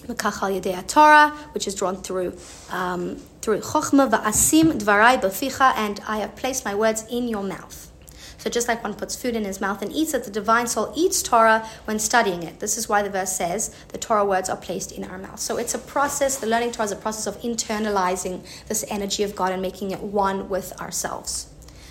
[0.06, 2.36] Yedei Torah, which is drawn through
[2.70, 7.90] um, through Chokhmah va'asim dvarai b'ficha, and I have placed my words in your mouth.
[8.38, 10.92] So just like one puts food in his mouth and eats it, the divine soul
[10.96, 12.58] eats Torah when studying it.
[12.58, 15.38] This is why the verse says the Torah words are placed in our mouth.
[15.40, 19.36] So it's a process, the learning Torah is a process of internalizing this energy of
[19.36, 21.48] God and making it one with ourselves.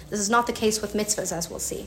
[0.09, 1.85] This is not the case with mitzvahs, as we'll see.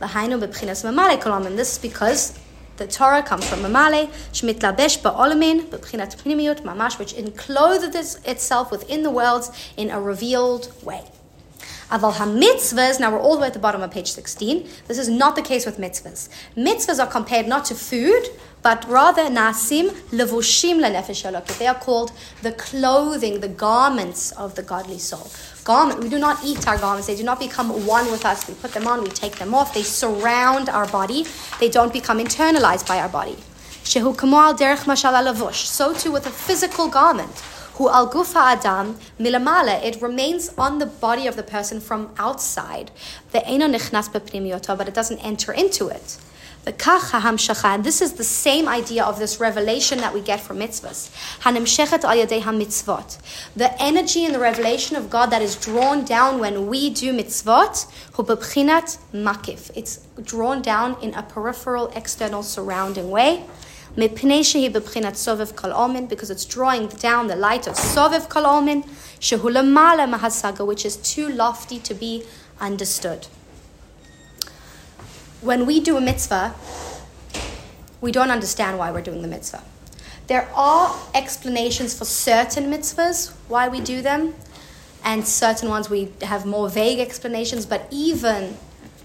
[0.00, 2.38] This is because
[2.80, 9.10] the Torah comes from Mamale, Shmitlabesh Ba'olamin, B'bchinat Pnimiyut Mamash, which encloses itself within the
[9.10, 11.04] worlds in a revealed way.
[11.90, 14.66] Aval ha-mitzvahs, now we're all the way at the bottom of page 16.
[14.86, 16.30] This is not the case with mitzvahs.
[16.56, 18.22] Mitzvahs are compared not to food,
[18.62, 24.98] but rather nasim levushim lenefesh They are called the clothing, the garments of the godly
[24.98, 25.30] soul.
[25.70, 27.06] We do not eat our garments.
[27.06, 28.48] They do not become one with us.
[28.48, 29.72] We put them on, we take them off.
[29.72, 31.26] They surround our body.
[31.60, 33.36] They don't become internalized by our body.
[33.84, 37.38] Shehu kamal derech mashal So too with a physical garment.
[37.74, 39.80] Hu al gufa adam milamale.
[39.84, 42.90] It remains on the body of the person from outside.
[43.30, 46.18] The eno nichnas but it doesn't enter into it.
[46.62, 50.58] The kach hamshacha, this is the same idea of this revelation that we get from
[50.58, 51.08] mitzvahs.
[51.40, 53.18] Hanimshechet yadei mitzvot.
[53.56, 57.90] The energy and the revelation of God that is drawn down when we do mitzvot,
[58.12, 59.70] hu makif.
[59.74, 63.46] It's drawn down in a peripheral, external, surrounding way.
[63.96, 64.20] Because
[66.30, 68.84] it's drawing down the light of Sovev Kol Almin,
[70.66, 72.22] which is too lofty to be
[72.60, 73.26] understood
[75.40, 76.54] when we do a mitzvah,
[78.00, 79.62] we don't understand why we're doing the mitzvah.
[80.26, 84.34] There are explanations for certain mitzvahs, why we do them,
[85.04, 88.56] and certain ones we have more vague explanations, but even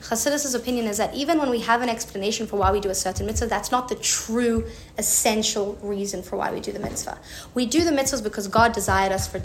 [0.01, 2.95] Chassidus' opinion is that even when we have an explanation for why we do a
[2.95, 4.67] certain mitzvah, that's not the true
[4.99, 7.17] essential reason for why we do the mitzvah.
[7.55, 9.41] We do the mitzvahs because God desired us for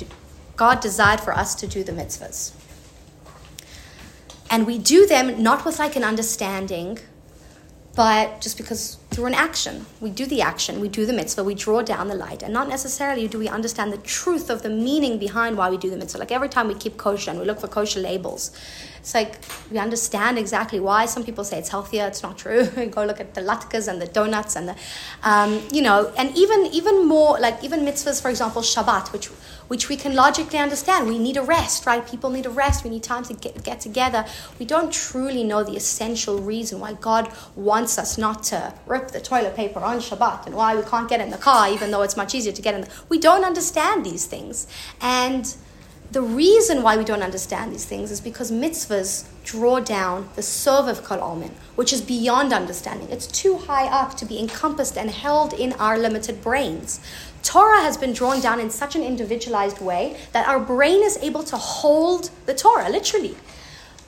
[0.57, 2.53] God desired for us to do the mitzvahs.
[4.51, 6.99] And we do them not with like an understanding,
[7.95, 9.87] but just because through an action.
[10.01, 12.69] We do the action, we do the mitzvah, we draw down the light, and not
[12.69, 16.19] necessarily do we understand the truth of the meaning behind why we do the mitzvah.
[16.19, 18.53] Like every time we keep kosher and we look for kosher labels,
[19.01, 19.41] it's like
[19.71, 21.07] we understand exactly why.
[21.07, 22.67] Some people say it's healthier, it's not true.
[22.91, 24.77] Go look at the latkes and the donuts and the,
[25.25, 29.29] um, you know, and even even more like even mitzvahs, for example, Shabbat, which
[29.71, 31.07] which we can logically understand.
[31.07, 32.05] We need a rest, right?
[32.05, 32.83] People need a rest.
[32.83, 34.27] We need time to get, get together.
[34.59, 39.21] We don't truly know the essential reason why God wants us not to rip the
[39.21, 42.17] toilet paper on Shabbat and why we can't get in the car, even though it's
[42.17, 42.81] much easier to get in.
[42.81, 44.67] The, we don't understand these things.
[45.01, 45.55] And
[46.11, 50.89] the reason why we don't understand these things is because mitzvahs draw down the Sov
[50.89, 53.09] of Omen, which is beyond understanding.
[53.11, 56.99] It's too high up to be encompassed and held in our limited brains.
[57.43, 61.43] Torah has been drawn down in such an individualized way that our brain is able
[61.45, 63.37] to hold the Torah, literally.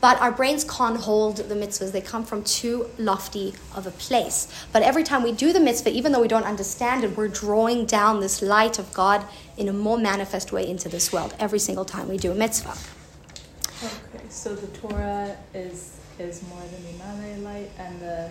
[0.01, 1.93] But our brains can't hold the mitzvahs.
[1.93, 4.49] They come from too lofty of a place.
[4.73, 7.87] But every time we do the mitzvah, even though we don't understand it, we're drawing
[7.87, 9.25] down this light of God
[9.57, 12.77] in a more manifest way into this world every single time we do a mitzvah.
[13.85, 18.31] Okay, so the Torah is is more than the Imane light and the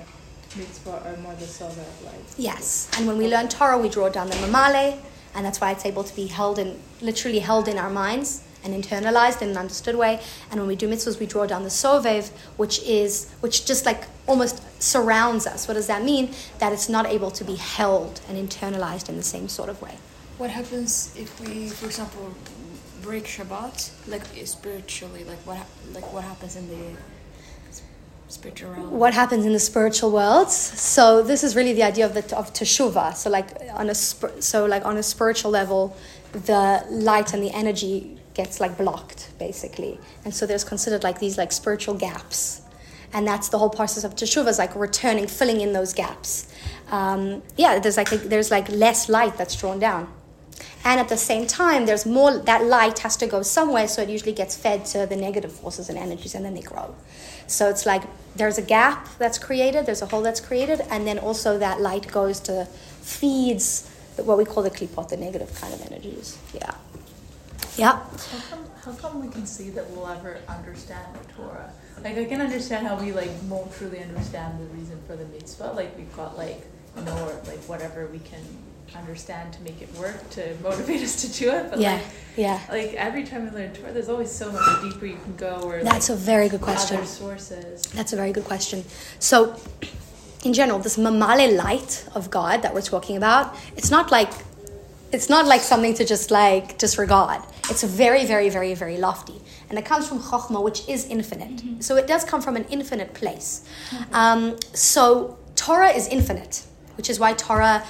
[0.55, 2.25] mitzvah are more the silver light.
[2.37, 4.97] Yes, and when we learn Torah, we draw down the mamale,
[5.35, 8.73] and that's why it's able to be held in, literally held in our minds and
[8.73, 10.21] internalized in an understood way.
[10.49, 14.03] And when we do mitzvahs, we draw down the sovev, which is which just like
[14.27, 15.67] almost surrounds us.
[15.67, 16.33] What does that mean?
[16.59, 19.95] That it's not able to be held and internalized in the same sort of way.
[20.37, 22.33] What happens if we, for example,
[23.01, 25.23] break Shabbat, like spiritually?
[25.23, 25.59] Like what,
[25.93, 26.97] like what happens in the
[28.31, 28.91] spiritual realm?
[28.91, 30.53] What happens in the spiritual worlds?
[30.53, 33.15] So this is really the idea of the of teshuvah.
[33.15, 35.95] So like on a so like on a spiritual level,
[36.31, 41.37] the light and the energy gets like blocked basically, and so there's considered like these
[41.37, 42.61] like spiritual gaps,
[43.13, 46.53] and that's the whole process of teshuva is like returning, filling in those gaps.
[46.89, 50.11] Um, yeah, there's like a, there's like less light that's drawn down
[50.83, 54.09] and at the same time there's more that light has to go somewhere so it
[54.09, 56.93] usually gets fed to the negative forces and energies and then they grow
[57.51, 58.03] so it's like
[58.35, 62.07] there's a gap that's created there's a hole that's created and then also that light
[62.07, 62.65] goes to
[63.01, 66.37] feeds what we call the klipot the negative kind of energies.
[66.53, 66.75] Yeah.
[67.77, 67.91] Yeah.
[67.93, 71.71] How come, how come we can see that we'll ever understand the torah?
[72.03, 75.71] Like i can understand how we like won't truly understand the reason for the mitzvah.
[75.75, 76.61] Like we've got like
[76.97, 78.43] you know or like whatever we can
[78.97, 81.69] understand to make it work to motivate us to do it.
[81.69, 82.03] But yeah, like,
[82.37, 82.59] yeah.
[82.69, 85.61] Like every time we learn Torah, there's always so much deeper you can go.
[85.63, 86.97] Or that's like, a very good question.
[86.97, 87.83] Other sources.
[87.93, 88.83] That's a very good question.
[89.19, 89.55] So,
[90.43, 94.31] in general, this mamale light of God that we're talking about, it's not like
[95.11, 97.41] it's not like something to just like disregard.
[97.69, 99.41] It's very, very, very, very lofty.
[99.69, 101.63] and it comes from Chokhmah, which is infinite.
[101.81, 103.63] So it does come from an infinite place.
[104.11, 106.63] Um, so Torah is infinite,
[106.97, 107.81] which is why Torah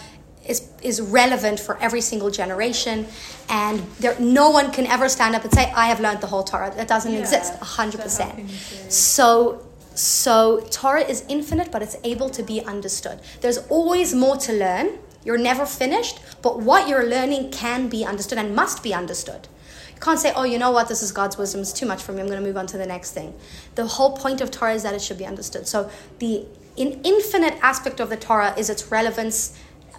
[0.45, 3.05] is, is relevant for every single generation.
[3.49, 6.43] And there, no one can ever stand up and say, I have learned the whole
[6.43, 6.71] Torah.
[6.75, 7.19] That doesn't Yeah.
[7.19, 8.35] exist, So 100%.
[8.35, 9.61] can you say- So,
[9.93, 13.19] so Torah is infinite, but it's able to be understood.
[13.41, 14.99] There's always more to learn.
[15.23, 19.47] You're never finished, but what you're learning can be understood and must be understood.
[19.93, 20.87] You can't say, "Oh, you know what?
[20.87, 21.61] This is God's wisdom.
[21.61, 22.21] It's too much for me.
[22.21, 23.35] I'm going to move on to the next thing."
[23.75, 25.67] The whole point of Torah is that it should be understood.
[25.67, 29.51] So the in infinite aspect of the Torah is its relevance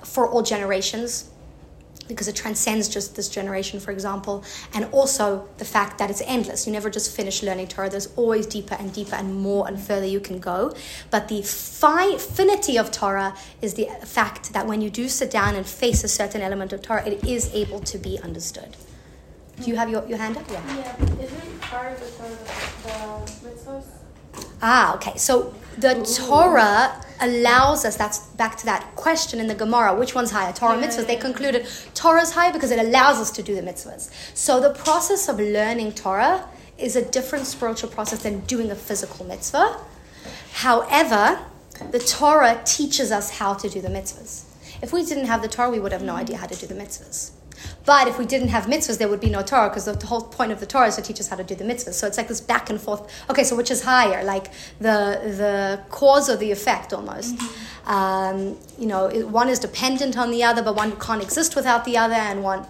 [0.05, 1.31] for all generations
[2.09, 4.45] because it transcends just this generation, for example,
[4.75, 6.67] and also the fact that it's endless.
[6.67, 7.89] You never just finish learning Torah.
[7.89, 10.75] There's always deeper and deeper and more and further you can go.
[11.11, 15.55] But the fi- finity of Torah is the fact that when you do sit down
[15.55, 18.77] and face a certain element of Torah, it is able to be understood.
[19.61, 20.51] Do you have your, your hand up?
[20.51, 20.77] Yeah.
[20.77, 24.02] Yeah, isn't part of the Torah the mitzvahs?
[24.61, 25.17] Ah, okay.
[25.17, 25.95] So the
[26.27, 30.77] Torah allows us, that's back to that question in the Gemara, which one's higher, Torah
[30.77, 31.07] or mitzvahs?
[31.07, 34.11] They concluded Torah's higher because it allows us to do the mitzvahs.
[34.35, 39.25] So the process of learning Torah is a different spiritual process than doing a physical
[39.25, 39.79] mitzvah.
[40.53, 41.39] However,
[41.91, 44.45] the Torah teaches us how to do the mitzvahs.
[44.83, 46.75] If we didn't have the Torah, we would have no idea how to do the
[46.75, 47.31] mitzvahs.
[47.85, 50.53] But if we didn't have mitzvahs, there would be no Torah because the whole point
[50.53, 51.95] of the Torah is to teach us how to do the mitzvahs.
[51.95, 53.03] So it's like this back and forth.
[53.31, 57.35] Okay, so which is higher, like the the cause or the effect almost?
[57.87, 61.97] Um, you know, one is dependent on the other, but one can't exist without the
[61.97, 62.67] other, and one.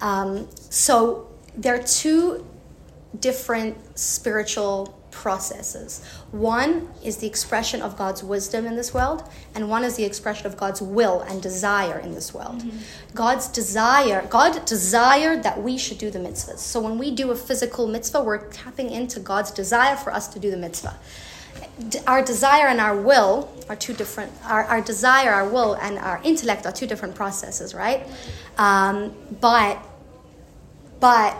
[0.00, 2.46] Um, so there are two
[3.20, 6.04] different spiritual processes.
[6.32, 9.22] One is the expression of God's wisdom in this world,
[9.54, 12.62] and one is the expression of God's will and desire in this world.
[13.14, 16.58] God's desire, God desired that we should do the mitzvahs.
[16.58, 20.38] So when we do a physical mitzvah, we're tapping into God's desire for us to
[20.38, 20.98] do the mitzvah.
[22.06, 24.32] Our desire and our will are two different.
[24.44, 28.06] Our, our desire, our will, and our intellect are two different processes, right?
[28.58, 29.78] Um, but
[31.00, 31.36] but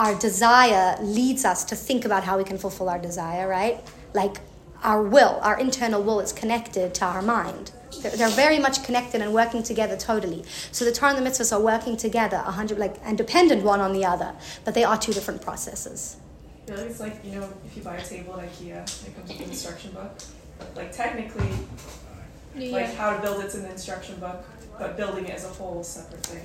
[0.00, 3.84] our desire leads us to think about how we can fulfill our desire, right?
[4.14, 4.38] Like
[4.82, 7.72] our will, our internal will is connected to our mind.
[8.00, 10.42] They're, they're very much connected and working together totally.
[10.72, 13.80] So the Torah and the mitzvahs are working together, a hundred like and dependent one
[13.80, 14.34] on the other,
[14.64, 16.16] but they are two different processes.
[16.62, 19.14] I feel like it's like, you know, if you buy a table at IKEA, it
[19.14, 20.12] comes with an instruction book.
[20.76, 21.50] Like technically,
[22.56, 24.46] like how to build it's in the instruction book,
[24.78, 26.44] but building it as a whole is a separate thing.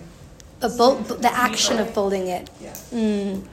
[0.60, 2.70] But bu- bu- the action of building it, Yeah.
[2.94, 3.44] mm,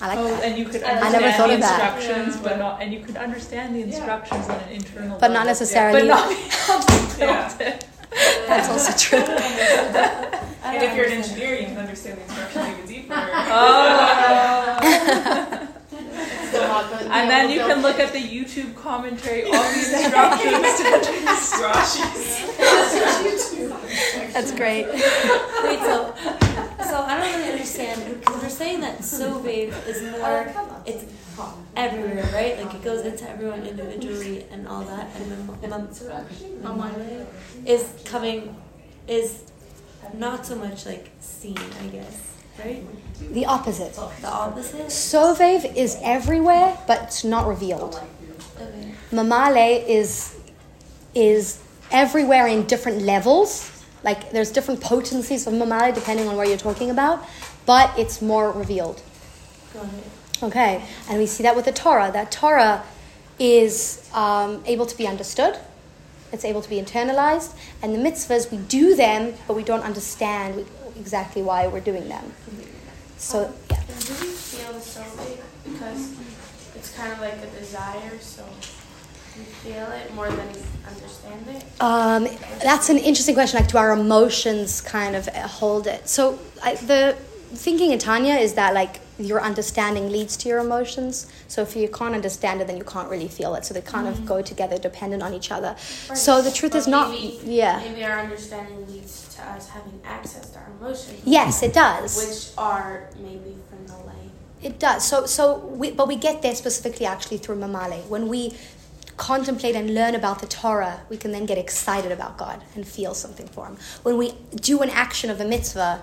[0.00, 0.44] I like oh, that.
[0.44, 1.96] and you could I understand never thought the of that.
[1.96, 3.86] instructions, but not, and you could understand the Yeah.
[3.86, 7.78] instructions on an internal But not level, necessarily- but not be able to build Yeah.
[8.48, 9.24] That's also true.
[10.64, 13.14] And if you're an engineer, you can understand the instructions even deeper.
[13.50, 14.80] Oh.
[17.10, 19.58] And then you can look at the YouTube commentary on the
[21.28, 22.53] instructions.
[24.34, 24.50] Rashi's.
[24.50, 24.86] That's great.
[25.64, 26.14] Wait, so
[26.84, 31.04] so I don't really understand because we're saying that Sovev is more oh, it's
[31.76, 32.58] everywhere, right?
[32.58, 35.46] Like it goes into everyone individually and all that, and then
[36.62, 36.96] Mam-
[37.66, 38.54] is coming
[39.08, 39.42] is
[40.14, 42.84] not so much like seen, I guess, right?
[43.32, 43.94] The opposite.
[44.20, 44.86] The opposite.
[44.86, 48.00] Sovev is everywhere, but it's not revealed.
[48.60, 48.92] Okay.
[49.10, 50.36] Mamale is
[51.14, 51.60] is
[51.90, 53.70] everywhere in different levels.
[54.04, 57.26] Like there's different potencies of Mamale depending on where you're talking about,
[57.66, 59.02] but it's more revealed.
[59.72, 60.42] Got it.
[60.42, 62.10] Okay, and we see that with the Torah.
[62.12, 62.84] That Torah
[63.38, 65.58] is um, able to be understood.
[66.32, 70.66] It's able to be internalized, and the mitzvahs we do them, but we don't understand
[70.98, 72.34] exactly why we're doing them.
[73.16, 73.80] So yeah.
[73.86, 76.14] Do we feel the soul because
[76.74, 78.44] it's kind of like a desire, so
[79.42, 80.48] feel it more than
[80.86, 81.64] understand it?
[81.80, 82.28] Um,
[82.62, 83.60] that's an interesting question.
[83.60, 86.08] Like, do our emotions kind of hold it?
[86.08, 87.16] So, I, the
[87.52, 91.26] thinking in Tanya is that like your understanding leads to your emotions.
[91.48, 93.64] So, if you can't understand it, then you can't really feel it.
[93.64, 95.76] So they kind of go together, dependent on each other.
[95.78, 97.10] So the truth But is not.
[97.10, 97.78] maybe- Yeah.
[97.78, 101.20] Maybe our understanding leads to us having access to our emotions.
[101.24, 102.16] Yes, it does.
[102.16, 104.30] Which are maybe from the light.
[104.62, 105.04] It does.
[105.04, 108.06] So, so we, but we get there specifically actually through Mamale.
[108.08, 108.54] When we
[109.16, 113.14] contemplate and learn about the Torah, we can then get excited about God and feel
[113.14, 113.76] something for Him.
[114.02, 116.02] When we do an action of a mitzvah,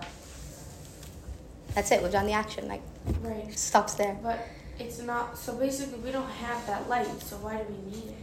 [1.76, 2.01] that's it.
[2.01, 2.68] We've done the action.
[2.68, 2.82] Like,
[3.22, 3.57] Right.
[3.57, 4.18] stops there.
[4.22, 4.45] But
[4.80, 5.38] it's not.
[5.38, 7.07] So basically, we don't have that light.
[7.24, 8.16] So why do we need it?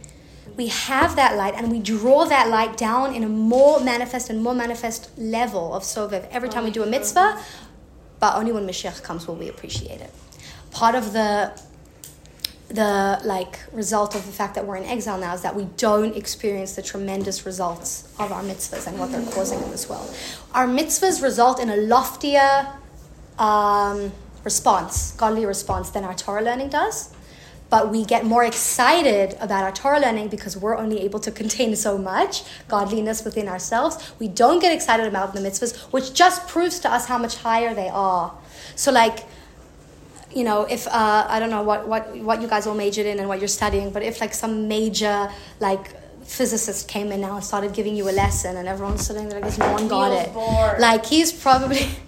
[0.57, 4.41] We have that light and we draw that light down in a more manifest and
[4.41, 7.39] more manifest level of Sovev every time we do a mitzvah,
[8.19, 10.11] but only when Mashiach comes will we appreciate it.
[10.71, 11.51] Part of the
[12.69, 16.15] the like result of the fact that we're in exile now is that we don't
[16.15, 20.15] experience the tremendous results of our mitzvahs and what they're causing in this world.
[20.53, 22.67] Our mitzvahs result in a loftier
[23.39, 24.11] um,
[24.43, 27.11] response, godly response, than our Torah learning does.
[27.71, 31.75] But we get more excited about our Torah learning because we're only able to contain
[31.75, 34.11] so much godliness within ourselves.
[34.19, 37.73] We don't get excited about the mitzvahs, which just proves to us how much higher
[37.75, 38.33] they are.
[38.75, 39.25] So, like,
[40.35, 43.19] you know, if uh, I don't know what, what what you guys all majored in
[43.19, 47.43] and what you're studying, but if like some major like physicist came in now and
[47.43, 50.29] started giving you a lesson, and everyone's sitting there like, no one got it.
[50.33, 50.79] Bohr.
[50.79, 51.89] Like he's probably.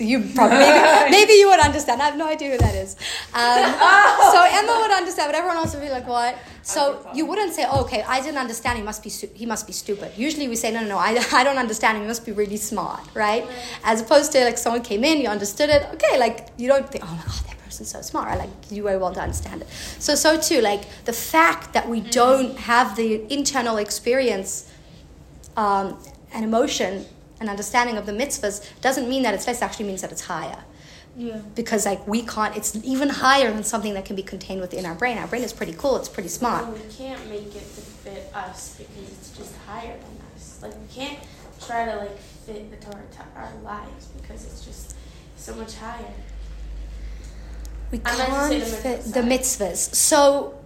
[0.00, 2.00] You probably maybe, maybe you would understand.
[2.00, 2.94] I have no idea who that is.
[3.34, 3.64] Um,
[4.32, 7.66] so Emma would understand, but everyone else would be like, "What?" So you wouldn't say,
[7.68, 8.78] oh, "Okay, I didn't understand.
[8.78, 10.98] He must be he must be stupid." Usually we say, "No, no, no.
[10.98, 11.96] I, I don't understand.
[11.96, 12.02] him.
[12.04, 13.44] He must be really smart, right?"
[13.82, 15.82] As opposed to like someone came in, you understood it.
[15.94, 18.94] Okay, like you don't think, "Oh my god, person's so smart." I like you were
[19.00, 19.68] able to understand it.
[20.06, 24.50] So so too, like the fact that we don't have the internal experience
[25.56, 25.86] um,
[26.32, 26.92] and emotion
[27.40, 29.58] and understanding of the mitzvahs doesn't mean that it's less.
[29.60, 30.62] It actually means that it's higher.
[31.16, 31.40] Yeah.
[31.54, 32.56] Because like we can't.
[32.56, 35.18] It's even higher than something that can be contained within our brain.
[35.18, 35.96] Our brain is pretty cool.
[35.96, 36.64] It's pretty smart.
[36.64, 40.60] And we can't make it to fit us because it's just higher than us.
[40.62, 41.18] Like we can't
[41.66, 44.94] try to like fit the Torah to our lives because it's just
[45.36, 46.14] so much higher.
[47.90, 49.94] We I meant to say can't fit the mitzvahs.
[49.94, 50.58] So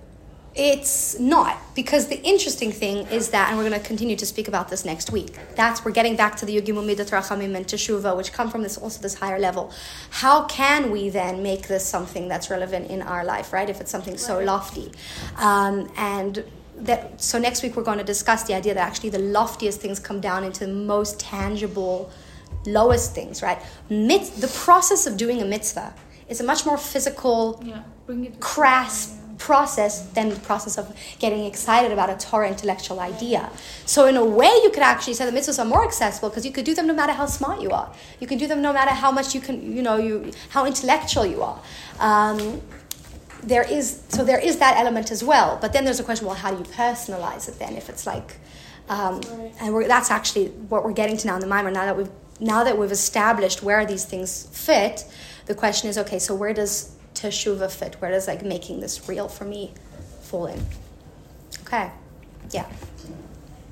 [0.55, 4.49] it's not because the interesting thing is that, and we're going to continue to speak
[4.49, 5.39] about this next week.
[5.55, 8.77] That's we're getting back to the Yugimul Midat Rachamim and Teshuvah, which come from this
[8.77, 9.73] also this higher level.
[10.11, 13.71] How can we then make this something that's relevant in our life, right?
[13.71, 14.93] If it's something so lofty,
[15.37, 16.45] um, and
[16.77, 19.99] that so next week we're going to discuss the idea that actually the loftiest things
[20.01, 22.11] come down into the most tangible,
[22.67, 23.63] lowest things, right?
[23.89, 25.95] Mit- the process of doing a mitzvah
[26.33, 27.83] is a much more physical Yeah.
[28.41, 28.97] Crass
[29.39, 30.87] process than the process of
[31.25, 33.43] getting excited about a Torah intellectual idea.
[33.95, 36.53] So in a way, you could actually say the mitzvahs are more accessible because you
[36.57, 37.89] could do them no matter how smart you are.
[38.21, 40.15] You can do them no matter how much you can, you know, you
[40.55, 41.59] how intellectual you are.
[42.11, 42.39] Um,
[43.53, 45.59] there is so there is that element as well.
[45.63, 47.73] But then there's a question: Well, how do you personalize it then?
[47.83, 48.29] If it's like,
[48.89, 49.53] um, Right.
[49.61, 51.71] and we're, that's actually what we're getting to now in the mimer.
[51.81, 54.97] Now that we've now that we've established where these things fit,
[55.47, 57.97] the question is: Okay, so where does teshuva fit?
[58.01, 59.73] Where does like making this real for me
[60.23, 60.65] fall in?
[61.63, 61.91] Okay,
[62.51, 62.67] yeah.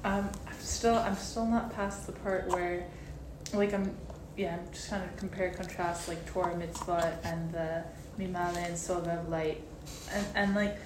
[0.04, 2.86] Um, I'm still I'm still not past the part where,
[3.52, 3.94] like I'm
[4.36, 7.84] yeah I'm just trying to compare contrast like Torah mitzvah and the
[8.18, 9.62] mimale and sovev light,
[10.12, 10.76] and and like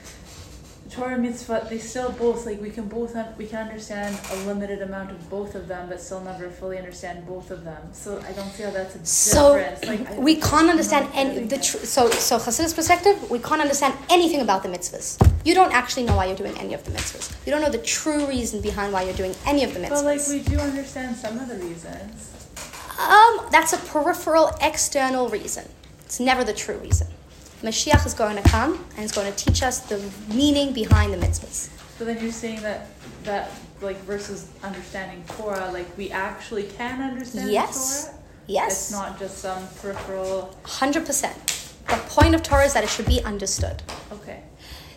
[0.91, 4.83] Torah mitzvah they still both like we can both un- we can understand a limited
[4.83, 7.83] amount of both of them but still never fully understand both of them.
[7.93, 9.85] So I don't feel that's a So difference.
[9.87, 13.31] Like I, we can't understand any the tr- so so Hasidus perspective.
[13.31, 15.19] We can't understand anything about the mitzvahs.
[15.45, 17.35] You don't actually know why you're doing any of the mitzvahs.
[17.47, 19.91] You don't know the true reason behind why you're doing any of the mitzvahs.
[19.91, 22.31] But like we do understand some of the reasons.
[22.99, 25.69] Um, that's a peripheral, external reason.
[26.05, 27.09] It's never the true reason.
[27.65, 29.99] Mashiach is going to come and he's going to teach us the
[30.33, 31.71] meaning behind the mitzvahs.
[31.99, 32.89] So then you're saying that
[33.25, 33.51] that
[33.81, 38.05] like versus understanding Torah, like we actually can understand Yes.
[38.07, 38.19] Torah.
[38.47, 40.55] Yes, It's not just some peripheral.
[40.65, 41.39] hundred percent.
[41.89, 43.83] The point of Torah is that it should be understood.
[44.13, 44.43] Okay.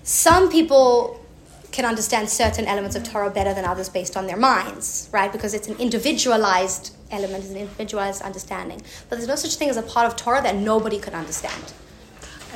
[0.04, 1.24] Some people
[1.72, 5.32] can understand certain elements of Torah better than others based on their minds, right?
[5.32, 8.82] Because it's an individualized element, it's an individualized understanding.
[9.08, 11.64] But there's no such thing as a part of Torah that nobody could understand.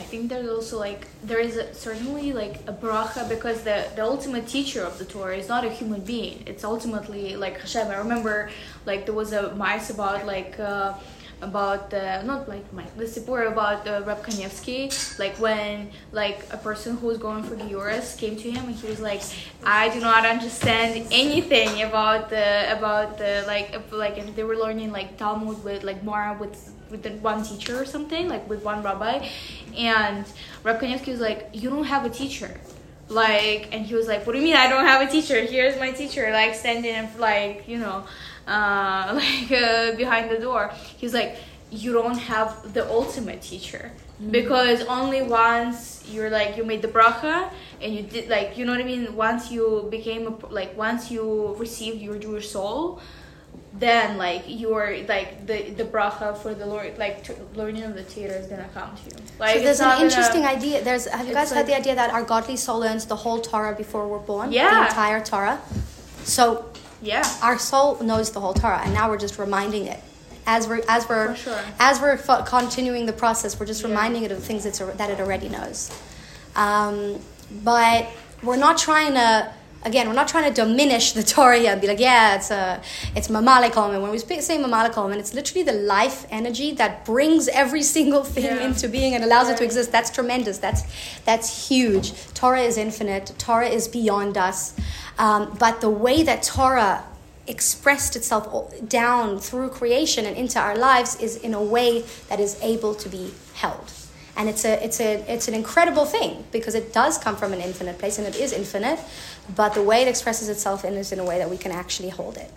[0.02, 4.04] I think there's also like there is a, certainly like a bracha because the the
[4.14, 6.38] ultimate teacher of the Torah is not a human being.
[6.52, 7.88] It's ultimately like Hashem.
[7.96, 8.50] I remember
[8.90, 10.60] like there was a mice about like.
[10.60, 10.94] Uh,
[11.42, 16.58] about uh, not like my the Sipur about uh, Reb Kanievsky like when like a
[16.58, 19.22] person who was going for Gioris came to him and he was like
[19.64, 24.92] I do not understand anything about the about the like like and they were learning
[24.92, 29.28] like Talmud with like Mara with with one teacher or something like with one rabbi.
[29.78, 30.26] And
[30.64, 32.60] Reb Kanievsky was like you don't have a teacher.
[33.10, 35.42] Like and he was like what do you mean i don't have a teacher?
[35.42, 38.06] Here's my teacher like standing in, like you know
[38.48, 41.36] uh, like uh, behind the door he's like
[41.70, 43.92] you don't have the ultimate teacher
[44.30, 47.50] because only once you're like you made the bracha
[47.82, 51.10] and you did like you know what i mean once you became a, like once
[51.10, 53.00] you received your jewish soul
[53.74, 58.04] then like you're like the the bracha for the lord like t- learning of the
[58.04, 60.84] Torah is gonna come to you like so there's an gonna- interesting idea.
[60.84, 63.40] There's have you guys heard like- the idea that our godly soul learns the whole
[63.40, 64.52] Torah before we're born?
[64.52, 65.58] Yeah, The entire Torah.
[66.26, 66.66] So
[67.02, 70.00] yeah our soul knows the whole Torah, and now we're just reminding it.
[70.48, 71.60] As we're as we're sure.
[71.80, 73.90] as we're continuing the process, we're just Yeah.
[73.90, 75.92] reminding it of things it's, that it already knows.
[76.56, 77.20] Um,
[77.64, 78.08] but
[78.44, 79.54] we're not trying to
[79.84, 82.82] again, we're not trying to diminish the Torah and be like, yeah, it's a,
[83.16, 83.94] it's mamalikom.
[83.94, 87.82] And when we speak, say mamalikom, and it's literally the life energy that brings every
[87.98, 88.66] single thing Yeah.
[88.68, 89.92] into being and allows it to exist.
[89.92, 90.58] That's tremendous.
[90.60, 90.84] That's
[91.26, 92.14] that's huge.
[92.34, 93.34] Torah is infinite.
[93.38, 94.74] Torah is beyond us.
[95.18, 97.04] Um, but the way that Torah
[97.48, 102.58] expressed itself down through creation and into our lives is in a way that is
[102.62, 103.92] able to be held
[104.38, 107.60] and it's a it's a it's an incredible thing because it does come from an
[107.60, 109.00] infinite place and it is infinite
[109.56, 112.10] but the way it expresses itself in is in a way that we can actually
[112.10, 112.52] hold it.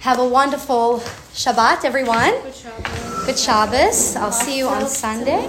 [0.00, 1.00] Have a wonderful
[1.32, 2.30] shabbat everyone.
[2.42, 3.26] Good job.
[3.26, 4.16] good shabbos.
[4.16, 5.44] I'll see you on sunday